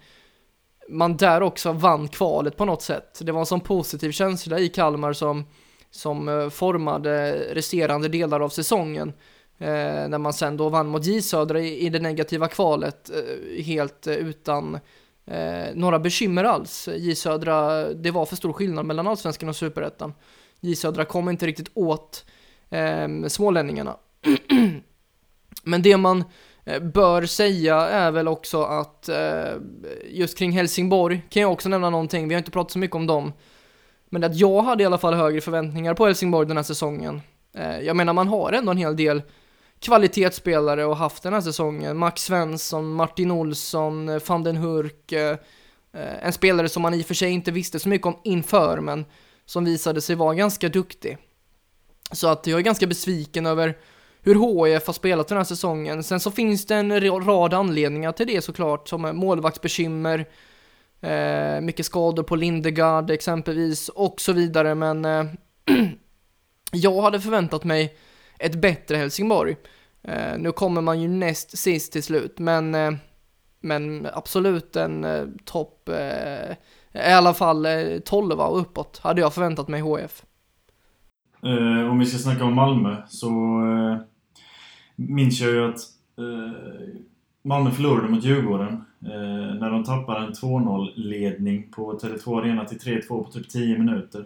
[0.92, 3.20] man där också vann kvalet på något sätt.
[3.22, 5.46] Det var en sån positiv känsla i Kalmar som,
[5.92, 9.14] som formade resterande delar av säsongen.
[9.62, 13.64] Eh, när man sen då vann mot J Södra i, i det negativa kvalet eh,
[13.64, 14.80] helt eh, utan
[15.26, 16.90] eh, några bekymmer alls.
[16.96, 20.14] J Södra, det var för stor skillnad mellan allsvenskan och superettan.
[20.60, 22.26] J Södra kom inte riktigt åt
[22.70, 23.98] eh, smålänningarna.
[25.64, 26.24] Men det man
[26.66, 29.54] eh, bör säga är väl också att eh,
[30.10, 33.08] just kring Helsingborg kan jag också nämna någonting, vi har inte pratat så mycket om
[33.08, 33.34] dem.
[34.10, 37.22] Men att jag hade i alla fall högre förväntningar på Helsingborg den här säsongen.
[37.54, 39.22] Eh, jag menar man har ändå en hel del
[39.80, 41.98] kvalitetsspelare och haft den här säsongen.
[41.98, 45.12] Max Svensson, Martin Olsson, eh, van den Hurk.
[45.12, 45.38] Eh,
[45.94, 48.80] eh, en spelare som man i och för sig inte visste så mycket om inför
[48.80, 49.06] men
[49.46, 51.18] som visade sig vara ganska duktig.
[52.12, 53.78] Så att jag är ganska besviken över
[54.22, 56.04] hur HIF har spelat den här säsongen.
[56.04, 60.26] Sen så finns det en rad anledningar till det såklart, som målvaktsbekymmer,
[61.02, 65.26] eh, mycket skador på Lindegard exempelvis och så vidare, men eh,
[66.72, 67.98] jag hade förväntat mig
[68.40, 69.56] ett bättre Helsingborg.
[70.04, 72.92] Eh, nu kommer man ju näst sist till slut, men, eh,
[73.62, 76.52] men absolut en eh, topp, eh,
[76.94, 80.24] i alla fall eh, 12 och uppåt hade jag förväntat mig HF.
[81.44, 83.32] Eh, om vi ska snacka om Malmö så
[84.96, 85.80] minns jag ju att
[87.42, 88.84] Malmö förlorade mot Djurgården
[89.60, 94.26] när de tappade en 2-0 ledning på Tele2 Arena till 3-2 på typ 10 minuter.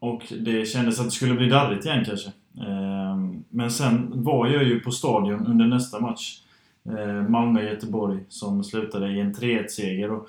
[0.00, 2.30] Och det kändes att det skulle bli darrigt igen kanske.
[2.66, 6.40] Ehm, men sen var jag ju på stadion under nästa match.
[6.84, 10.20] Ehm, Malmö-Göteborg som slutade i en 3-1-seger.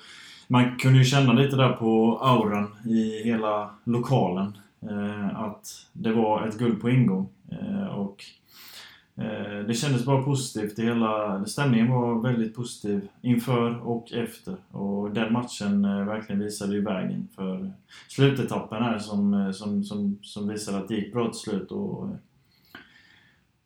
[0.48, 4.58] man kunde ju känna lite där på auran i hela lokalen.
[4.90, 7.28] Ehm, att det var ett guld på ingång.
[7.96, 8.24] Och
[9.16, 10.76] Eh, det kändes bara positivt.
[10.76, 14.56] Det hela, stämningen var väldigt positiv inför och efter.
[14.70, 17.72] Och den matchen eh, verkligen visade ju vägen för
[18.08, 21.70] slutetappen här som, eh, som, som, som visade att det gick bra till slut.
[21.70, 22.08] Och,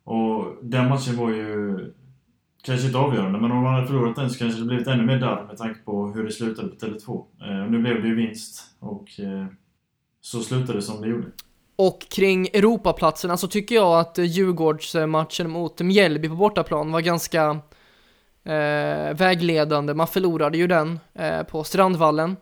[0.04, 1.78] och den matchen var ju
[2.62, 5.20] kanske inte avgörande, men om man hade förlorat den så kanske det blivit ännu mer
[5.20, 7.24] darr med tanke på hur det slutade på Tele2.
[7.68, 9.08] Nu blev det ju vinst och
[10.20, 11.26] så slutade det som det gjorde.
[11.76, 17.60] Och kring Europaplatserna så tycker jag att Djurgårdsmatchen mot Mjällby på bortaplan var ganska
[18.44, 19.94] eh, vägledande.
[19.94, 22.36] Man förlorade ju den eh, på Strandvallen.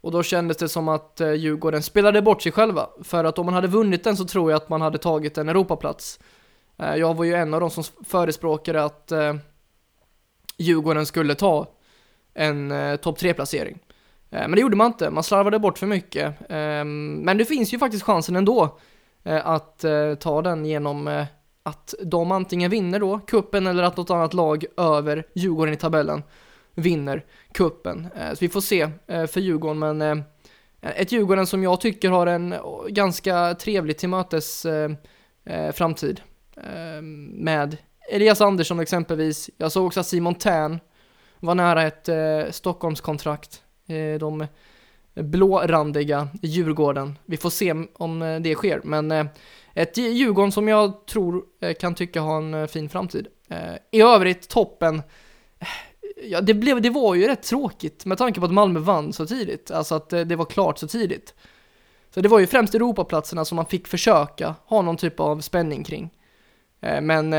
[0.00, 2.86] Och då kändes det som att eh, Djurgården spelade bort sig själva.
[3.02, 5.48] För att om man hade vunnit den så tror jag att man hade tagit en
[5.48, 6.20] Europaplats.
[6.78, 9.34] Eh, jag var ju en av de som förespråkade att eh,
[10.56, 11.66] Djurgården skulle ta
[12.34, 13.78] en eh, topp 3-placering.
[14.36, 16.34] Eh, men det gjorde man inte, man slarvade bort för mycket.
[16.48, 18.78] Ehm, men det finns ju faktiskt chansen ändå
[19.24, 21.26] eh, att eh, ta den genom
[21.62, 26.22] att de antingen vinner då kuppen eller att något annat lag över Djurgården i tabellen
[26.74, 28.08] vinner kuppen.
[28.30, 30.22] Så vi får se för Djurgården, men
[30.80, 32.54] ett Djurgården som jag tycker har en
[32.88, 34.66] ganska trevlig till mötes
[35.72, 36.20] framtid.
[36.56, 37.76] Ehm, med
[38.12, 39.50] Elias Andersson exempelvis.
[39.56, 40.80] Jag såg också att Simon Tern
[41.40, 42.08] var nära ett
[42.54, 43.62] Stockholmskontrakt.
[43.86, 44.46] Eh, de
[45.14, 47.18] blårandiga Djurgården.
[47.26, 49.26] Vi får se om eh, det sker, men eh,
[49.74, 51.44] ett Djurgården som jag tror
[51.80, 53.26] kan tycka har en fin framtid.
[53.90, 55.02] I övrigt, toppen.
[56.22, 59.26] Ja, det, blev, det var ju rätt tråkigt med tanke på att Malmö vann så
[59.26, 61.34] tidigt, alltså att det var klart så tidigt.
[62.10, 65.84] Så det var ju främst Europaplatserna som man fick försöka ha någon typ av spänning
[65.84, 66.10] kring.
[66.80, 67.34] Men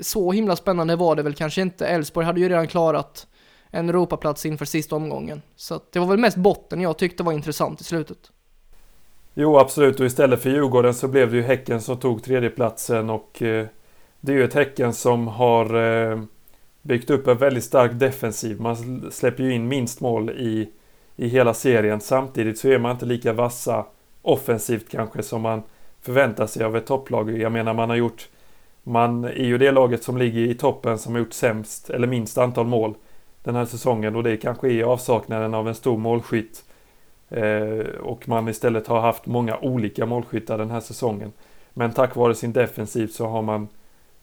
[0.00, 1.86] så himla spännande var det väl kanske inte.
[1.86, 3.26] Elfsborg hade ju redan klarat
[3.70, 5.42] en Europaplats inför sista omgången.
[5.56, 8.18] Så det var väl mest botten jag tyckte var intressant i slutet.
[9.34, 10.00] Jo, absolut.
[10.00, 13.66] Och istället för Djurgården så blev det ju Häcken som tog tredjeplatsen och eh,
[14.20, 16.22] det är ju ett Häcken som har eh,
[16.82, 18.60] byggt upp en väldigt stark defensiv.
[18.60, 20.68] Man släpper ju in minst mål i,
[21.16, 22.00] i hela serien.
[22.00, 23.86] Samtidigt så är man inte lika vassa
[24.22, 25.62] offensivt kanske som man
[26.00, 27.38] förväntar sig av ett topplag.
[27.38, 28.28] Jag menar man har gjort
[28.82, 32.38] man är ju det laget som ligger i toppen som har gjort sämst eller minst
[32.38, 32.94] antal mål
[33.48, 36.64] den här säsongen och det kanske är avsaknaden av en stor målskytt.
[37.28, 41.32] Eh, och man istället har haft många olika målskyttar den här säsongen.
[41.74, 43.68] Men tack vare sin defensiv så har man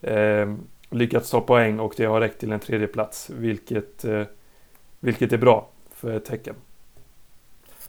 [0.02, 0.54] eh,
[0.90, 4.22] lyckats ta poäng och det har räckt till en tredje plats vilket, eh,
[5.00, 6.56] vilket är bra för ett tecken.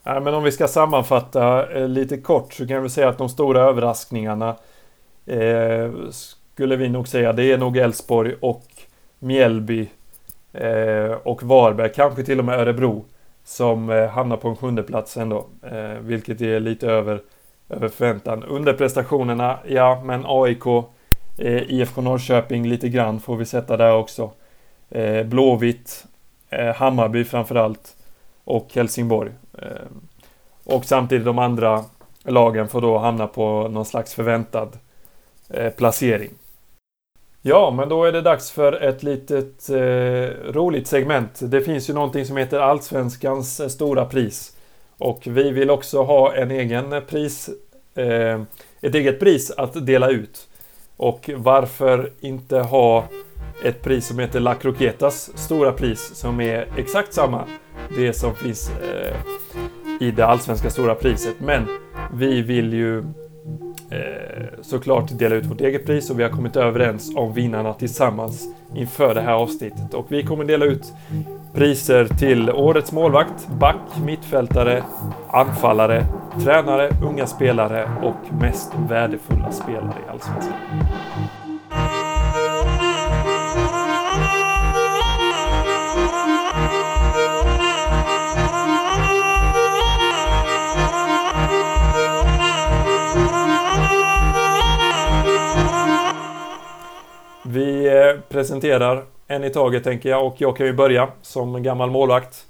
[0.02, 3.28] Nej men om vi ska sammanfatta eh, lite kort så kan vi säga att de
[3.28, 4.56] stora överraskningarna
[5.26, 8.66] eh, skulle vi nog säga det är nog Elfsborg och
[9.18, 9.88] Mjällby
[10.60, 13.04] Eh, och Varberg, kanske till och med Örebro
[13.44, 17.22] som eh, hamnar på en sjunde plats ändå, eh, vilket är lite över,
[17.68, 18.44] över förväntan.
[18.44, 20.64] Under prestationerna, ja, men AIK,
[21.38, 24.30] IFK Norrköping lite grann får vi sätta där också.
[25.24, 26.06] Blåvitt,
[26.76, 27.96] Hammarby framförallt
[28.44, 29.32] och Helsingborg.
[30.64, 31.84] Och samtidigt de andra
[32.22, 34.78] lagen får då hamna på någon slags förväntad
[35.76, 36.30] placering.
[37.48, 41.40] Ja, men då är det dags för ett litet eh, roligt segment.
[41.42, 44.56] Det finns ju någonting som heter Allsvenskans eh, stora pris.
[44.98, 47.50] Och vi vill också ha en egen pris,
[47.94, 48.42] eh,
[48.80, 50.48] ett eget pris att dela ut.
[50.96, 53.04] Och varför inte ha
[53.64, 57.44] ett pris som heter La Croquetas stora pris som är exakt samma.
[57.96, 59.16] Det som finns eh,
[60.00, 61.34] i det allsvenska stora priset.
[61.40, 61.66] Men
[62.12, 63.04] vi vill ju
[63.90, 68.48] eh, såklart dela ut vårt eget pris och vi har kommit överens om vinnarna tillsammans
[68.74, 69.94] inför det här avsnittet.
[69.94, 70.92] Och vi kommer dela ut
[71.54, 74.82] priser till Årets målvakt, back, mittfältare,
[75.28, 76.06] anfallare,
[76.44, 80.52] tränare, unga spelare och mest värdefulla spelare i Allsvenskan.
[97.86, 102.46] Vi presenterar en i taget tänker jag och jag kan ju börja som gammal målvakt.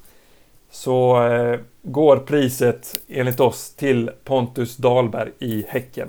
[0.71, 6.09] Så eh, går priset enligt oss till Pontus Dahlberg i Häcken.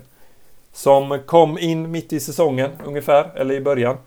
[0.72, 3.98] Som kom in mitt i säsongen ungefär, eller i början.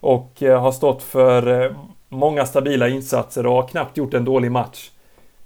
[0.00, 1.72] Och eh, har stått för eh,
[2.08, 4.90] många stabila insatser och har knappt gjort en dålig match.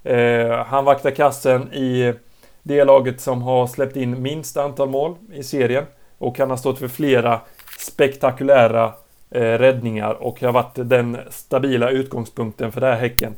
[0.03, 2.15] Eh, han vaktar kassen i
[2.63, 5.85] det laget som har släppt in minst antal mål i serien.
[6.19, 7.41] Och han har stått för flera
[7.79, 8.93] spektakulära
[9.35, 13.35] eh, räddningar och har varit den stabila utgångspunkten för det här Häcken.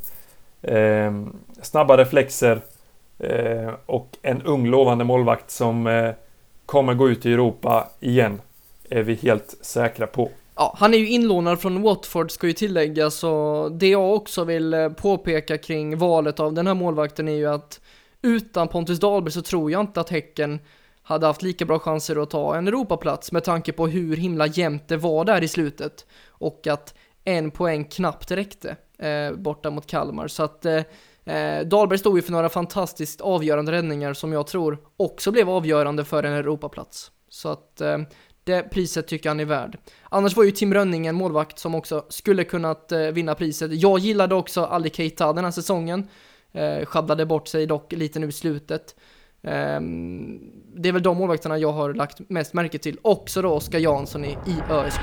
[0.63, 1.13] Eh,
[1.63, 2.61] snabba reflexer
[3.19, 6.11] eh, och en ung lovande målvakt som eh,
[6.67, 8.41] kommer gå ut i Europa igen.
[8.91, 10.31] Är vi helt säkra på.
[10.57, 14.75] Ja, han är ju inlånad från Watford ska ju tilläggas så det jag också vill
[14.75, 17.81] eh, påpeka kring valet av den här målvakten är ju att
[18.23, 20.59] utan Pontus Dahlberg så tror jag inte att Häcken
[21.05, 24.89] hade haft lika bra chanser att ta en Europaplats med tanke på hur himla jämnt
[24.89, 26.95] det var där i slutet och att
[27.25, 30.29] en poäng knappt räckte eh, borta mot Kalmar.
[30.29, 30.83] Så att eh,
[31.25, 36.05] eh, Dahlberg stod ju för några fantastiskt avgörande räddningar som jag tror också blev avgörande
[36.05, 37.11] för en Europaplats.
[37.29, 37.99] Så att eh,
[38.45, 39.79] det priset tycker han är värd.
[40.09, 43.73] Annars var ju Tim Rönning en målvakt som också skulle kunnat eh, vinna priset.
[43.73, 46.09] Jag gillade också Ali Keita den här säsongen.
[46.53, 48.95] Eh, sjabblade bort sig dock lite nu i slutet.
[49.45, 50.41] Ehm,
[50.77, 52.99] det är väl de målvakterna jag har lagt mest märke till.
[53.03, 55.01] Också då Oskar Jansson i, i ÖSK.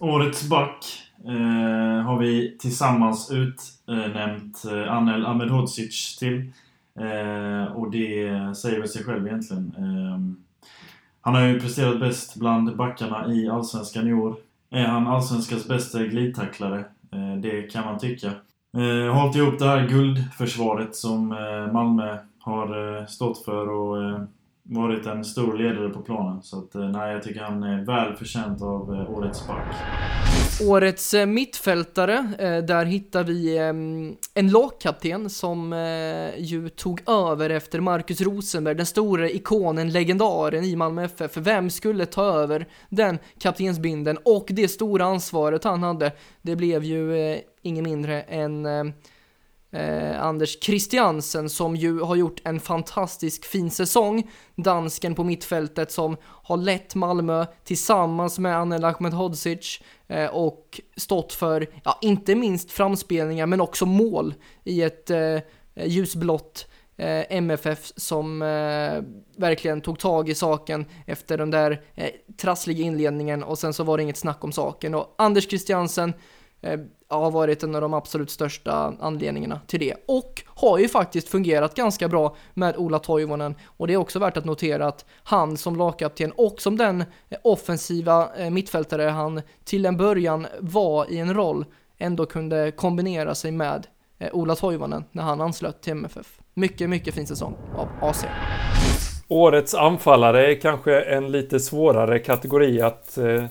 [0.00, 0.84] Årets back
[1.24, 6.52] eh, har vi tillsammans utnämnt eh, Anel Ahmedhodzic till.
[7.00, 9.74] Eh, och det säger väl sig själv egentligen.
[9.78, 10.46] Eh,
[11.20, 14.36] han har ju presterat bäst bland backarna i Allsvenskan i år.
[14.70, 16.84] Är han Allsvenskans bästa glidtacklare?
[17.12, 18.32] Eh, det kan man tycka.
[18.76, 22.18] Eh, hållit ihop det här guldförsvaret som eh, Malmö
[22.50, 24.22] har eh, stått för och eh,
[24.62, 26.42] varit en stor ledare på planen.
[26.42, 29.74] Så att, eh, nej, jag tycker han är väl förtjänt av årets back.
[30.68, 32.26] Årets mittfältare,
[32.66, 33.58] där hittar vi
[34.34, 35.72] en lagkapten som
[36.36, 41.32] ju tog över efter Marcus Rosenberg, den stora ikonen, legendaren i Malmö FF.
[41.32, 46.12] För vem skulle ta över den kaptensbinden och det stora ansvaret han hade?
[46.42, 48.66] Det blev ju ingen mindre än
[49.72, 54.30] Eh, Anders Christiansen som ju har gjort en fantastisk fin säsong.
[54.56, 61.66] Dansken på mittfältet som har lett Malmö tillsammans med Anel Ahmedhodzic eh, och stått för,
[61.84, 65.38] ja, inte minst framspelningar men också mål i ett eh,
[65.84, 66.66] ljusblått
[66.96, 69.02] eh, MFF som eh,
[69.36, 73.96] verkligen tog tag i saken efter den där eh, trassliga inledningen och sen så var
[73.96, 74.94] det inget snack om saken.
[74.94, 76.12] Och Anders Christiansen
[76.62, 79.94] Eh, har varit en av de absolut största anledningarna till det.
[80.08, 83.54] Och har ju faktiskt fungerat ganska bra med Ola Toivonen.
[83.64, 87.38] Och det är också värt att notera att han som lagkapten och som den eh,
[87.44, 91.64] offensiva eh, mittfältare han till en början var i en roll
[91.98, 93.86] ändå kunde kombinera sig med
[94.32, 96.38] Ola Toivonen när han anslöt till MFF.
[96.54, 98.24] Mycket, mycket fin säsong av AC.
[99.32, 103.44] Årets anfallare är kanske en lite svårare kategori att, eh,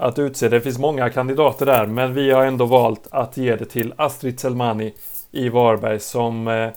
[0.00, 0.48] att utse.
[0.48, 4.40] Det finns många kandidater där, men vi har ändå valt att ge det till Astrid
[4.40, 4.94] Selmani
[5.30, 6.70] i Varberg som eh,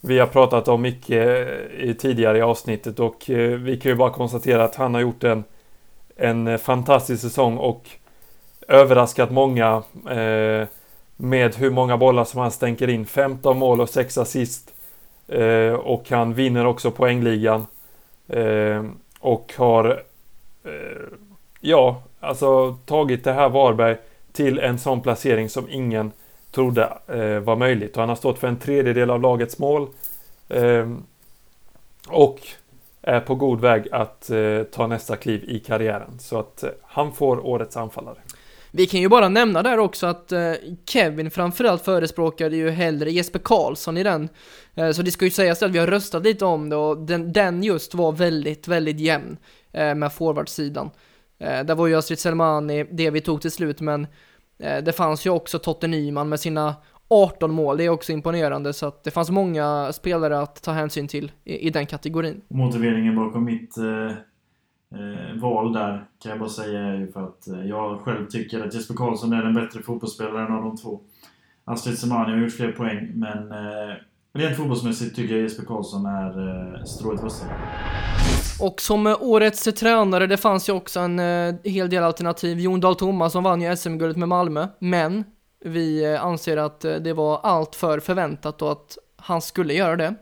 [0.00, 3.96] vi har pratat om mycket eh, i tidigare i avsnittet och eh, vi kan ju
[3.96, 5.44] bara konstatera att han har gjort en,
[6.16, 7.90] en fantastisk säsong och
[8.68, 10.68] överraskat många eh,
[11.16, 13.06] med hur många bollar som han stänker in.
[13.06, 14.74] 15 mål och 6 assist.
[15.28, 17.66] Eh, och han vinner också poängligan.
[18.28, 18.84] Eh,
[19.20, 20.02] och har
[21.60, 23.96] ja, alltså tagit det här Varberg
[24.32, 26.12] till en sån placering som ingen
[26.50, 27.96] trodde eh, var möjligt.
[27.96, 29.88] Och han har stått för en tredjedel av lagets mål.
[30.48, 30.90] Eh,
[32.08, 32.40] och
[33.02, 36.18] är på god väg att eh, ta nästa kliv i karriären.
[36.18, 38.18] Så att eh, han får årets anfallare.
[38.70, 40.52] Vi kan ju bara nämna där också att eh,
[40.86, 44.28] Kevin framförallt förespråkade ju hellre Jesper Karlsson i den.
[44.74, 47.32] Eh, så det ska ju sägas att vi har röstat lite om det och den,
[47.32, 49.36] den just var väldigt, väldigt jämn
[49.72, 50.90] eh, med forwardsidan.
[51.38, 54.06] Eh, där var ju Astrid Selmani det vi tog till slut men
[54.58, 56.74] eh, det fanns ju också Totte Nyman med sina
[57.08, 61.08] 18 mål, det är också imponerande så att det fanns många spelare att ta hänsyn
[61.08, 62.40] till i, i den kategorin.
[62.48, 64.10] Motiveringen bakom mitt eh,
[65.00, 68.60] eh, val där kan jag bara säga är ju för att eh, jag själv tycker
[68.60, 71.00] att Jesper Karlsson är den bättre fotbollsspelaren av de två.
[71.64, 73.96] Astrid Semani har gjort fler poäng men eh,
[74.36, 77.50] rent fotbollsmässigt tycker jag Jesper Karlsson är eh, strået vassare.
[78.60, 81.18] Och som eh, årets eh, tränare, det fanns ju också en
[81.64, 82.60] hel del alternativ.
[82.60, 85.24] Jon Dahl Tomasson vann ju SM-guldet med Malmö, men
[85.64, 90.14] vi anser att det var allt för förväntat och att han skulle göra det.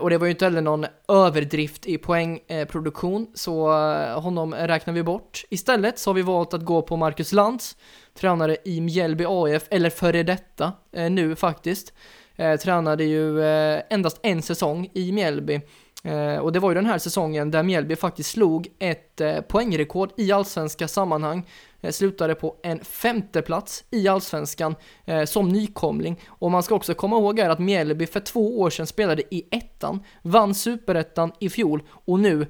[0.00, 3.72] Och det var ju inte heller någon överdrift i poängproduktion, så
[4.14, 5.44] honom räknar vi bort.
[5.50, 7.76] Istället så har vi valt att gå på Marcus Lantz,
[8.14, 10.72] tränare i Mjällby AF, eller före detta
[11.10, 11.92] nu faktiskt.
[12.36, 15.60] Eh, tränade ju eh, endast en säsong i Mjällby.
[16.04, 20.32] Eh, och det var ju den här säsongen där Mjällby faktiskt slog ett poängrekord i
[20.32, 21.46] allsvenska sammanhang
[21.84, 24.74] Eh, slutade på en femte plats i allsvenskan
[25.26, 26.20] som nykomling.
[26.26, 29.48] Och man ska också komma ihåg här att Mjällby för två år sedan spelade i
[29.50, 32.46] ettan, vann superettan i fjol och nu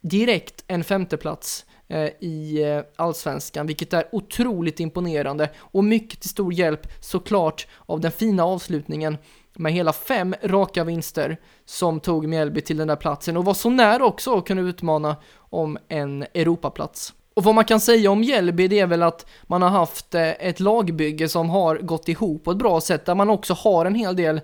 [0.00, 6.52] direkt en femteplats Eh, i eh, allsvenskan, vilket är otroligt imponerande och mycket till stor
[6.52, 9.18] hjälp såklart av den fina avslutningen
[9.54, 13.70] med hela fem raka vinster som tog Mjällby till den där platsen och var så
[13.70, 17.14] nära också att kunna utmana om en Europaplats.
[17.34, 20.30] Och vad man kan säga om Mjällby det är väl att man har haft eh,
[20.30, 23.94] ett lagbygge som har gått ihop på ett bra sätt där man också har en
[23.94, 24.40] hel del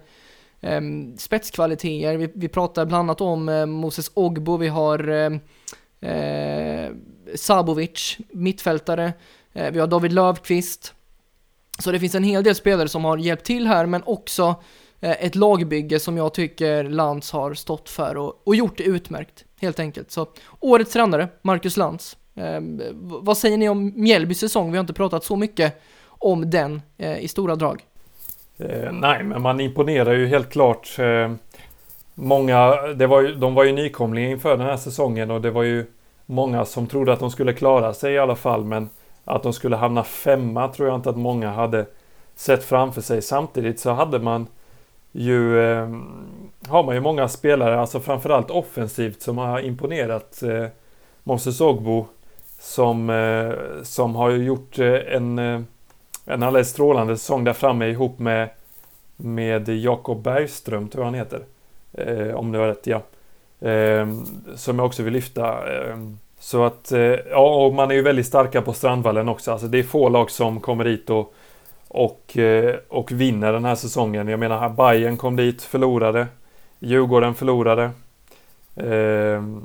[0.61, 0.81] eh,
[1.19, 2.17] spetskvaliteter.
[2.17, 5.31] Vi, vi pratar bland annat om eh, Moses Ogbo, vi har eh,
[7.35, 9.13] Sabovic, mittfältare,
[9.53, 10.95] eh, vi har David Löfqvist.
[11.79, 14.55] Så det finns en hel del spelare som har hjälpt till här men också
[15.01, 19.45] eh, ett lagbygge som jag tycker Lantz har stått för och, och gjort det utmärkt
[19.61, 20.11] helt enkelt.
[20.11, 20.27] Så
[20.61, 22.17] årets tränare, Marcus Lantz.
[22.35, 22.61] Eh,
[23.01, 24.71] vad säger ni om Mjällbys säsong?
[24.71, 27.85] Vi har inte pratat så mycket om den eh, i stora drag.
[28.59, 30.99] Eh, nej, men man imponerar ju helt klart.
[30.99, 31.33] Eh,
[32.15, 35.63] många, det var ju, de var ju nykomlingar inför den här säsongen och det var
[35.63, 35.87] ju
[36.33, 38.65] många som trodde att de skulle klara sig i alla fall.
[38.65, 38.89] Men
[39.25, 41.87] att de skulle hamna femma tror jag inte att många hade
[42.35, 43.23] sett framför sig.
[43.23, 44.47] Samtidigt så hade man
[45.13, 45.89] ju eh,
[46.69, 50.43] har man ju många spelare, alltså framförallt offensivt, som har imponerat.
[50.43, 50.67] Eh,
[51.25, 52.07] Moses Ogbo
[52.59, 55.61] som, eh, som har gjort eh, en, eh,
[56.25, 58.49] en alldeles strålande säsong där framme ihop med,
[59.17, 61.45] med Jakob Bergström, tror jag han heter.
[61.93, 63.03] Eh, om det var rätt, ja.
[63.65, 64.25] Ehm,
[64.57, 65.73] som jag också vill lyfta.
[65.73, 67.01] Ehm, så att, eh,
[67.31, 69.53] ja, och man är ju väldigt starka på Strandvallen också.
[69.53, 71.35] Alltså det är få lag som kommer dit och,
[71.89, 74.29] och, eh, och vinner den här säsongen.
[74.29, 76.27] Jag menar, Bayern kom dit, förlorade.
[76.79, 77.91] Djurgården förlorade.
[78.77, 79.63] Ehm,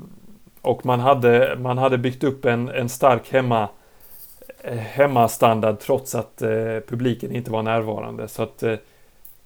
[0.62, 3.68] och man hade, man hade byggt upp en, en stark hemma,
[4.60, 8.28] eh, hemmastandard trots att eh, publiken inte var närvarande.
[8.28, 8.74] Så att, eh,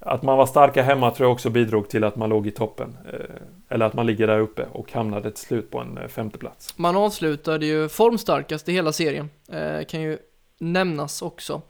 [0.04, 2.96] att man var starka hemma tror jag också bidrog till att man låg i toppen.
[3.12, 3.36] Eh,
[3.68, 6.14] eller att man ligger där uppe och hamnade till slut på en femteplats.
[6.14, 6.78] femte plats.
[6.78, 9.30] Man avslutade ju formstarkast i hela serien.
[9.52, 10.18] Eh, kan ju
[10.58, 11.62] nämnas också.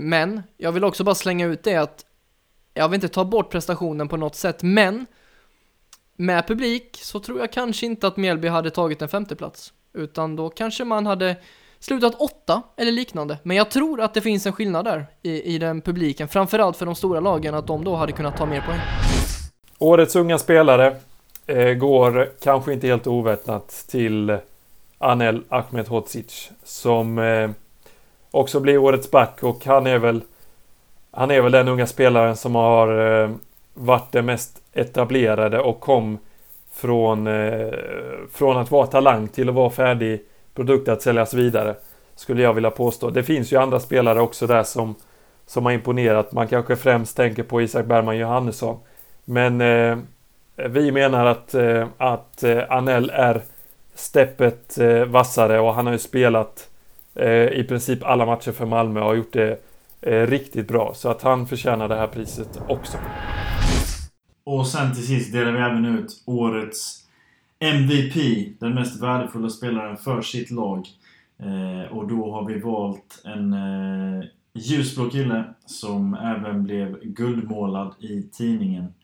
[0.00, 2.04] men jag vill också bara slänga ut det att
[2.74, 5.06] jag vill inte ta bort prestationen på något sätt, men
[6.16, 9.72] med publik så tror jag kanske inte att Mjällby hade tagit en femteplats.
[9.92, 11.36] Utan då kanske man hade
[11.86, 13.38] slutat åtta eller liknande.
[13.42, 16.28] Men jag tror att det finns en skillnad där i, i den publiken.
[16.28, 18.80] Framförallt för de stora lagen, att de då hade kunnat ta mer poäng.
[19.78, 20.96] Årets unga spelare
[21.46, 24.38] eh, går kanske inte helt oväntat till
[24.98, 27.50] Anel Ahmedhodzic som eh,
[28.30, 30.20] också blir årets back och han är väl
[31.10, 33.30] han är väl den unga spelaren som har eh,
[33.74, 36.18] varit den mest etablerade och kom
[36.72, 37.72] från, eh,
[38.32, 40.20] från att vara talang till att vara färdig
[40.56, 41.74] produkt att säljas vidare.
[42.14, 43.10] Skulle jag vilja påstå.
[43.10, 44.94] Det finns ju andra spelare också där som,
[45.46, 46.32] som har imponerat.
[46.32, 48.78] Man kanske främst tänker på Isak Bergman Johannesson.
[49.24, 49.98] Men eh,
[50.56, 53.42] vi menar att, eh, att eh, Anel är
[53.94, 56.70] steppet eh, vassare och han har ju spelat
[57.14, 59.60] eh, i princip alla matcher för Malmö och har gjort det
[60.00, 60.92] eh, riktigt bra.
[60.94, 62.98] Så att han förtjänar det här priset också.
[64.44, 67.05] Och sen till sist delar vi även ut årets
[67.58, 70.86] MVP, den mest värdefulla spelaren för sitt lag.
[71.38, 78.22] Eh, och då har vi valt en eh, ljusblå kille som även blev guldmålad i
[78.22, 78.94] tidningen.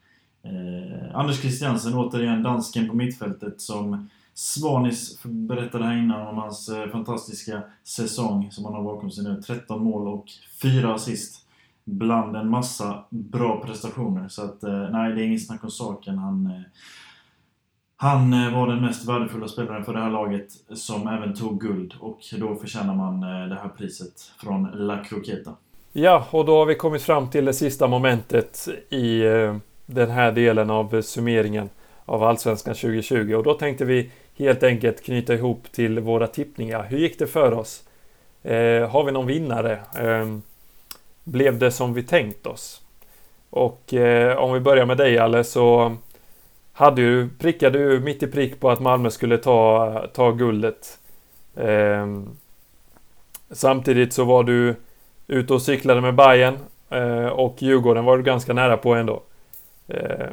[0.43, 6.89] Eh, Anders Christiansen, återigen dansken på mittfältet som Svanis berättade här innan om hans eh,
[6.89, 9.43] fantastiska säsong som han har bakom sig nu.
[9.43, 10.25] 13 mål och
[10.63, 11.47] 4 assist.
[11.85, 14.29] Bland en massa bra prestationer.
[14.29, 16.19] Så att, eh, nej, det är inget snack om saken.
[16.19, 16.63] Han, eh,
[18.03, 21.95] han eh, var den mest värdefulla spelaren för det här laget som även tog guld.
[22.01, 25.51] Och då förtjänar man eh, det här priset från La Croqueta.
[25.93, 30.33] Ja, och då har vi kommit fram till det sista momentet i eh, den här
[30.33, 31.71] delen av summeringen
[32.05, 33.35] av Allsvenskan 2020.
[33.35, 36.83] Och då tänkte vi helt enkelt knyta ihop till våra tippningar.
[36.83, 37.85] Hur gick det för oss?
[38.43, 39.73] Eh, har vi någon vinnare?
[39.99, 40.39] Eh,
[41.25, 42.83] blev det som vi tänkt oss?
[43.51, 45.97] Och eh, om vi börjar med dig Alle så
[46.73, 50.99] hade ju, prickade ju mitt i prick på att Malmö skulle ta, ta guldet.
[51.57, 52.07] Eh,
[53.51, 54.75] samtidigt så var du
[55.27, 56.59] ute och cyklade med Bayern
[56.91, 59.23] eh, och Djurgården var du ganska nära på ändå.
[59.89, 60.31] Eh,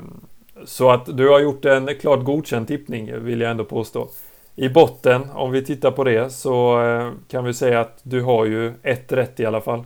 [0.66, 4.08] så att du har gjort en klart godkänd tippning vill jag ändå påstå.
[4.56, 8.46] I botten, om vi tittar på det, så eh, kan vi säga att du har
[8.46, 9.84] ju ett rätt i alla fall.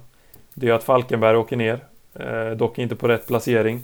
[0.54, 1.80] Det är att Falkenberg åker ner,
[2.14, 3.82] eh, dock inte på rätt placering.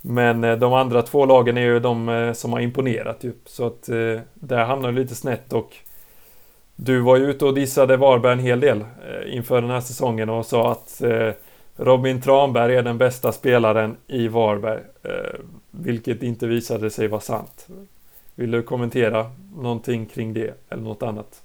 [0.00, 3.32] Men eh, de andra två lagen är ju de eh, som har imponerat ju.
[3.46, 5.76] Så att eh, där hamnar du lite snett och
[6.76, 8.84] du var ju ute och dissade Varberg en hel del
[9.26, 11.02] inför den här säsongen och sa att
[11.76, 14.80] Robin Tranberg är den bästa spelaren i Varberg.
[15.70, 17.66] Vilket inte visade sig vara sant.
[18.34, 21.42] Vill du kommentera någonting kring det eller något annat?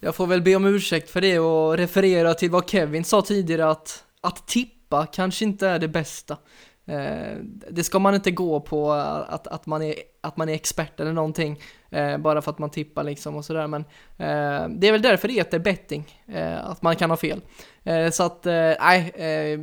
[0.00, 3.70] Jag får väl be om ursäkt för det och referera till vad Kevin sa tidigare
[3.70, 6.36] att, att tippa kanske inte är det bästa.
[6.90, 7.36] Eh,
[7.70, 11.12] det ska man inte gå på att, att, man, är, att man är expert eller
[11.12, 11.60] någonting
[11.90, 13.80] eh, bara för att man tippar liksom och sådär men
[14.18, 16.04] eh, det är väl därför det heter betting,
[16.62, 17.40] att man kan ha fel.
[17.84, 19.58] Eh, så att, eh, nej, eh,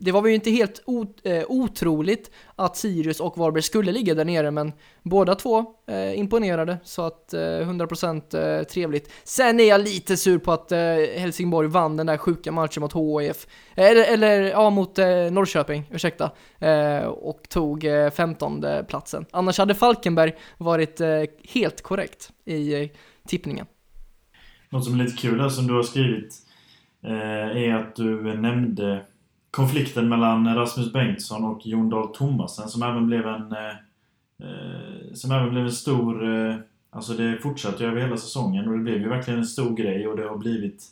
[0.00, 0.82] det var ju inte helt
[1.24, 4.72] eh, otroligt att Sirius och Varberg skulle ligga där nere, men
[5.02, 9.10] båda två eh, imponerade, så att eh, 100% eh, trevligt.
[9.24, 10.78] Sen är jag lite sur på att eh,
[11.16, 16.30] Helsingborg vann den där sjuka matchen mot HIF, eller, eller ja, mot eh, Norrköping, ursäkta,
[16.58, 19.26] eh, och tog eh, 15 platsen.
[19.30, 21.00] Annars hade Falkenberg varit
[21.48, 22.90] helt korrekt i
[23.28, 23.66] tippningen.
[24.70, 26.43] Något som är lite kul här som du har skrivit
[27.04, 29.02] Eh, är att du nämnde
[29.50, 33.68] konflikten mellan Rasmus Bengtsson och Jon Dahl Tomasen som även blev en eh,
[34.48, 36.56] eh, som även blev en stor eh,
[36.94, 40.08] Alltså det fortsatte ju över hela säsongen och det blev ju verkligen en stor grej
[40.08, 40.82] och det har blivit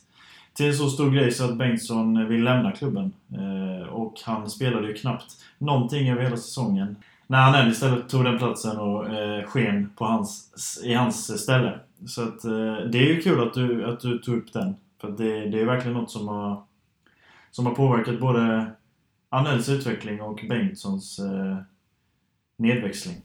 [0.53, 3.13] till en så stor grej så att Bengtsson vill lämna klubben.
[3.33, 5.25] Eh, och han spelade ju knappt
[5.57, 6.95] någonting över hela säsongen.
[7.27, 10.51] När han istället tog den platsen och eh, sken på hans,
[10.83, 11.79] i hans ställe.
[12.07, 14.75] Så att eh, det är ju kul att du, att du tog upp den.
[15.03, 16.63] För det, det är verkligen något som har
[17.51, 18.71] som har påverkat både
[19.29, 21.57] Annells utveckling och Bengtssons eh,
[22.57, 23.15] nedväxling.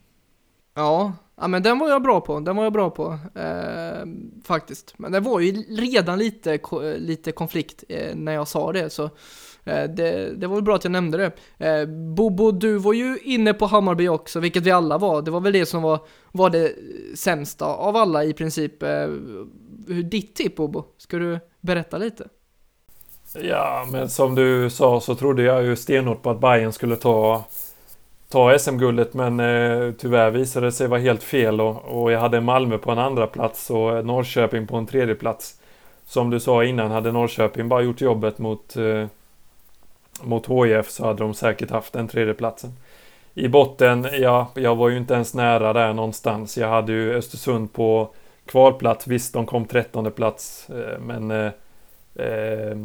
[0.74, 2.40] Ja, ja, men den var jag bra på.
[2.40, 3.18] Den var jag bra på.
[3.34, 4.06] Eh,
[4.44, 4.94] faktiskt.
[4.98, 6.58] Men det var ju redan lite,
[6.98, 8.90] lite konflikt eh, när jag sa det.
[8.90, 9.04] Så
[9.64, 11.32] eh, det, det var bra att jag nämnde det.
[11.66, 15.22] Eh, Bobo, du var ju inne på Hammarby också, vilket vi alla var.
[15.22, 16.00] Det var väl det som var,
[16.32, 16.72] var det
[17.14, 18.82] sämsta av alla i princip.
[18.82, 19.08] Eh,
[19.86, 20.84] hur ditt tipp Bobo?
[20.98, 22.28] Ska du berätta lite?
[23.34, 27.44] Ja, men som du sa så trodde jag ju stenhårt på att Bayern skulle ta,
[28.28, 32.40] ta SM-guldet men eh, tyvärr visade det sig vara helt fel och, och, jag hade
[32.40, 35.54] Malmö på en andra plats och eh, Norrköping på en tredje plats.
[36.04, 39.06] Som du sa innan, hade Norrköping bara gjort jobbet mot, eh,
[40.22, 42.72] mot HIF så hade de säkert haft den tredje platsen.
[43.34, 46.58] I botten, ja, jag var ju inte ens nära där någonstans.
[46.58, 48.10] Jag hade ju Östersund på
[48.48, 49.06] kvalplats.
[49.06, 51.50] Visst, de kom trettonde plats, eh, men eh,
[52.18, 52.76] Eh,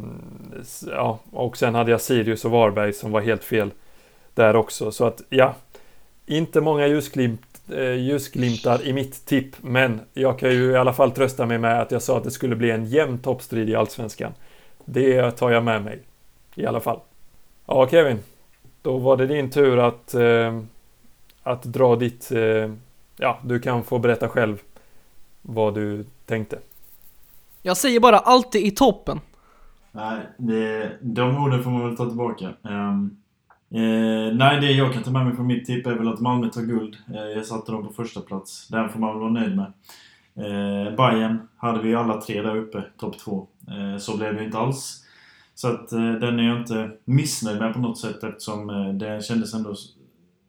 [0.88, 3.72] ja, och sen hade jag Sirius och Varberg som var helt fel
[4.34, 4.91] där också.
[4.91, 5.56] Så att ja,
[6.26, 9.56] inte många ljusglimt, eh, ljusglimtar i mitt tipp.
[9.61, 12.31] Men jag kan ju i alla fall trösta mig med att jag sa att det
[12.31, 14.34] skulle bli en jämn toppstrid i Allsvenskan.
[14.85, 15.99] Det tar jag med mig.
[16.56, 16.99] I alla fall.
[17.65, 18.19] Ja, Kevin.
[18.81, 20.60] Då var det din tur att, eh,
[21.44, 22.31] att dra ditt...
[22.31, 22.72] Eh,
[23.18, 24.57] ja, du kan få berätta själv
[25.44, 26.60] vad du tänkte.
[27.61, 29.20] Jag säger bara alltid i toppen.
[29.91, 32.53] Nej, det, de orden får man väl ta tillbaka.
[32.61, 33.18] Um,
[33.70, 36.49] eh, nej, det jag kan ta med mig från mitt tipp är väl att Malmö
[36.49, 36.98] tar guld.
[37.14, 38.68] Eh, jag satte dem på första plats.
[38.68, 39.74] Den får man väl vara nöjd med.
[40.36, 43.48] Eh, Bayern hade vi alla tre där uppe, topp två.
[43.68, 45.03] Eh, så blev det inte alls.
[45.56, 49.26] Så att eh, den är jag inte missnöjd med på något sätt eftersom eh, det
[49.26, 49.76] kändes ändå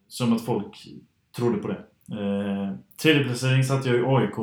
[0.07, 0.87] som att folk
[1.35, 1.83] trodde på det.
[2.11, 4.35] Eh, tredje placering satte jag i AIK.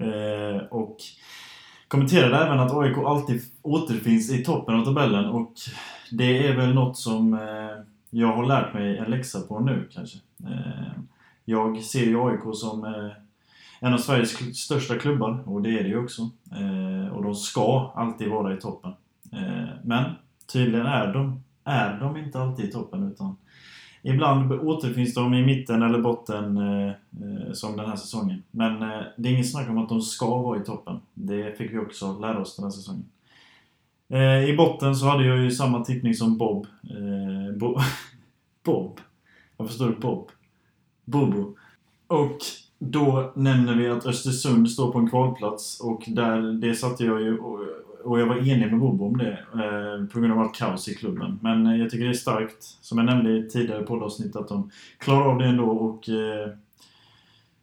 [0.00, 0.56] Mm.
[0.56, 0.96] Eh, och
[1.88, 5.52] kommenterade även att AIK alltid återfinns i toppen av tabellen och
[6.10, 10.18] det är väl något som eh, jag har lärt mig en läxa på nu kanske.
[10.44, 10.92] Eh,
[11.44, 13.10] jag ser ju AIK som eh,
[13.80, 16.22] en av Sveriges största klubbar och det är det ju också.
[16.52, 18.92] Eh, och de ska alltid vara i toppen.
[19.32, 20.04] Eh, men
[20.52, 23.36] tydligen är de, är de inte alltid i toppen utan
[24.06, 28.42] Ibland återfinns de i mitten eller botten eh, eh, som den här säsongen.
[28.50, 31.00] Men eh, det är inget snack om att de ska vara i toppen.
[31.14, 33.04] Det fick vi också lära oss den här säsongen.
[34.08, 36.66] Eh, I botten så hade jag ju samma tippning som Bob.
[36.82, 37.78] Eh, Bo
[38.64, 39.00] Bob?
[39.56, 40.30] Varför står det Bob?
[41.04, 41.54] Bobo.
[42.06, 42.38] Och
[42.78, 47.38] då nämner vi att Östersund står på en kvalplats och där, det satte jag ju
[48.06, 50.94] och jag var enig med Bobo om det eh, på grund av allt kaos i
[50.94, 51.38] klubben.
[51.42, 54.70] Men eh, jag tycker det är starkt, som jag nämnde i tidigare poddavsnitt, att de
[54.98, 56.50] klarar av det ändå och eh,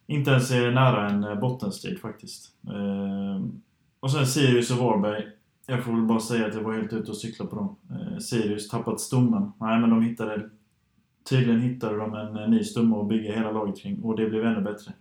[0.08, 2.52] inte ens är nära en eh, bottenstrid faktiskt.
[2.68, 3.46] Eh,
[4.00, 5.24] och sen Sirius och Varberg.
[5.68, 7.76] Jag får väl bara säga att jag var helt ute och cyklade på dem.
[7.90, 9.52] Eh, Sirius tappat stommen.
[9.60, 10.50] Nej, men de hittade...
[11.30, 14.46] Tydligen hittade de en eh, ny stomme att bygga hela laget kring och det blev
[14.46, 14.94] ännu bättre.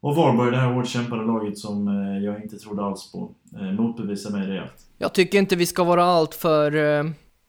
[0.00, 3.72] Och Varberg, det här hårt kämpande laget som eh, jag inte trodde alls på, eh,
[3.72, 4.86] motbevisar mig rejält.
[4.98, 7.04] Jag tycker inte vi ska vara allt för eh,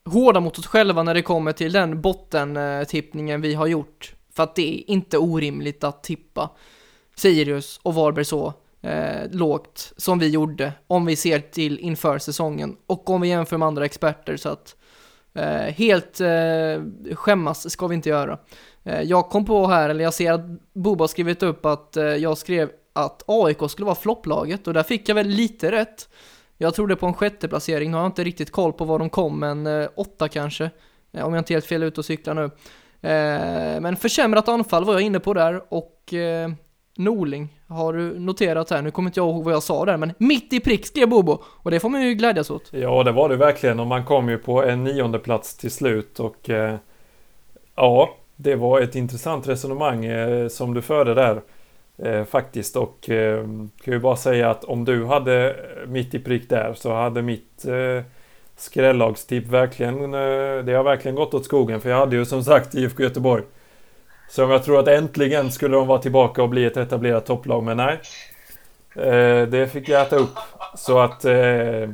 [0.06, 4.14] hårda mot oss själva när det kommer till den bottentippningen vi har gjort.
[4.36, 6.50] För att det är inte orimligt att tippa
[7.16, 12.76] Sirius och Varberg så eh, lågt som vi gjorde om vi ser till inför säsongen
[12.86, 14.76] och om vi jämför med andra experter så att
[15.34, 18.38] eh, helt eh, skämmas ska vi inte göra.
[18.88, 22.04] Eh, jag kom på här, eller jag ser att Boba har skrivit upp att eh,
[22.04, 26.10] jag skrev att AIK skulle vara flopplaget och där fick jag väl lite rätt.
[26.58, 29.10] Jag trodde på en sjätte placering, nu har jag inte riktigt koll på var de
[29.10, 30.70] kom, men eh, åtta kanske.
[31.12, 32.50] Om jag inte är helt fel ute och cyklar nu.
[33.82, 36.14] Men försämrat anfall var jag inne på där och
[36.98, 40.14] Norling har du noterat här, nu kommer inte jag ihåg vad jag sa där, men
[40.18, 42.70] mitt i prick skrev Bobo och det får man ju glädjas åt.
[42.72, 46.20] Ja, det var det verkligen och man kom ju på en nionde plats till slut
[46.20, 46.50] och
[47.76, 51.42] ja, det var ett intressant resonemang eh, som du förde där.
[51.98, 53.44] Eh, faktiskt och eh,
[53.84, 57.22] kan ju bara säga att om du hade eh, mitt i prick där så hade
[57.22, 58.04] mitt eh,
[59.46, 63.04] verkligen, eh, det har verkligen gått åt skogen för jag hade ju som sagt IFK
[63.04, 63.44] Göteborg.
[64.30, 67.78] Som jag tror att äntligen skulle de vara tillbaka och bli ett etablerat topplag, men
[67.78, 68.00] nej.
[68.96, 70.38] Eh, det fick jag äta upp.
[70.76, 71.90] Så att eh,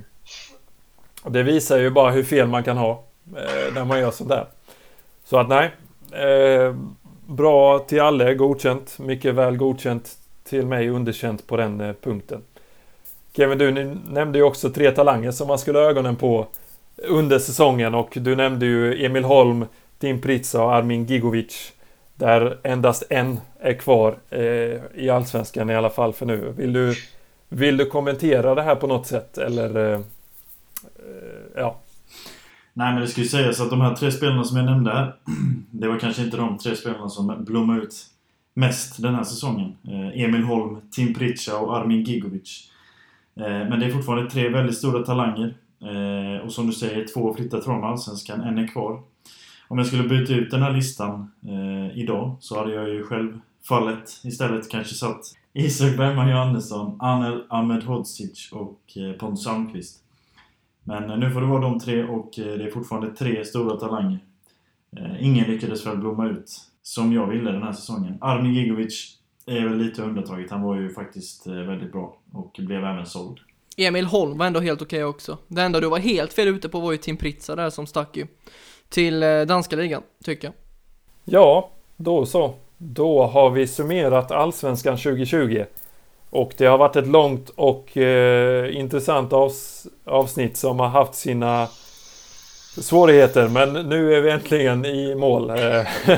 [1.27, 3.03] det visar ju bara hur fel man kan ha
[3.73, 4.45] när man gör sådär.
[5.25, 5.71] Så att nej,
[6.13, 6.75] Eh,
[7.27, 8.99] bra till alla, godkänt.
[8.99, 12.41] Mycket väl godkänt till mig, underkänt på den eh, punkten.
[13.35, 16.47] Kevin, du nämnde ju också tre talanger som man skulle ha ögonen på
[16.97, 19.65] under säsongen och du nämnde ju Emil Holm,
[19.99, 21.73] Tim Pritsa och Armin Gigovic.
[22.15, 24.41] Där endast en är kvar eh,
[24.95, 26.53] i Allsvenskan i alla fall för nu.
[26.57, 26.95] Vill du,
[27.49, 29.93] vill du kommentera det här på något sätt eller?
[29.93, 30.01] Eh, eh
[31.55, 31.75] ja.
[32.73, 35.15] Nej men det ska ju sägas att de här tre spelarna som jag nämnde här
[35.71, 38.09] Det var kanske inte de tre spelarna som blommade ut
[38.53, 39.77] mest den här säsongen.
[39.83, 42.71] Eh, Emil Holm, Tim Pritcha och Armin Gigovic.
[43.35, 45.55] Eh, men det är fortfarande tre väldigt stora talanger.
[45.81, 49.01] Eh, och som du säger, två har flyttat från Allsvenskan, en är kvar.
[49.67, 51.31] Om jag skulle byta ut den här listan
[51.93, 55.19] idag så hade jag ju självfallet istället kanske satt
[55.53, 58.79] Isak Bergman Johannesson, Anel Ahmed Hodzic och
[59.19, 60.02] Pontus Almqvist.
[60.83, 64.19] Men nu får det vara de tre och det är fortfarande tre stora talanger.
[64.97, 66.51] Eh, ingen lyckades väl blomma ut
[66.81, 68.17] som jag ville den här säsongen.
[68.21, 70.51] Armin Gigovic är väl lite undantaget.
[70.51, 73.39] Han var ju faktiskt eh, väldigt bra och blev även såld.
[73.77, 75.37] Emil Holm var ändå helt okej okay också.
[75.47, 78.17] Det enda du var helt fel ute på var ju Tim Pritsa där som stack
[78.17, 78.27] ju
[78.89, 80.53] till eh, danska ligan, tycker jag.
[81.25, 82.55] Ja, då så.
[82.77, 85.63] Då har vi summerat Allsvenskan 2020.
[86.33, 91.67] Och det har varit ett långt och eh, intressant avs avsnitt som har haft sina
[92.77, 95.49] svårigheter, men nu är vi äntligen i mål.
[95.49, 95.87] Eh,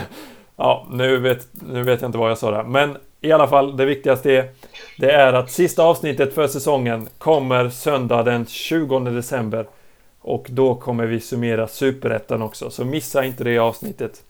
[0.55, 2.63] ja, nu vet, nu vet jag inte vad jag sa där.
[2.63, 4.49] Men i alla fall, det viktigaste är,
[4.97, 9.67] det är att sista avsnittet för säsongen kommer söndag den 20 december.
[10.21, 14.23] Och då kommer vi summera Superettan också, så missa inte det avsnittet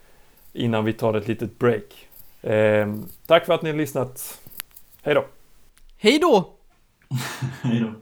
[0.53, 2.07] innan vi tar ett litet break.
[2.41, 2.87] Eh,
[3.27, 4.39] tack för att ni har lyssnat.
[5.01, 5.25] Hej då!
[5.97, 6.57] Hej då!
[7.63, 7.93] Hej då.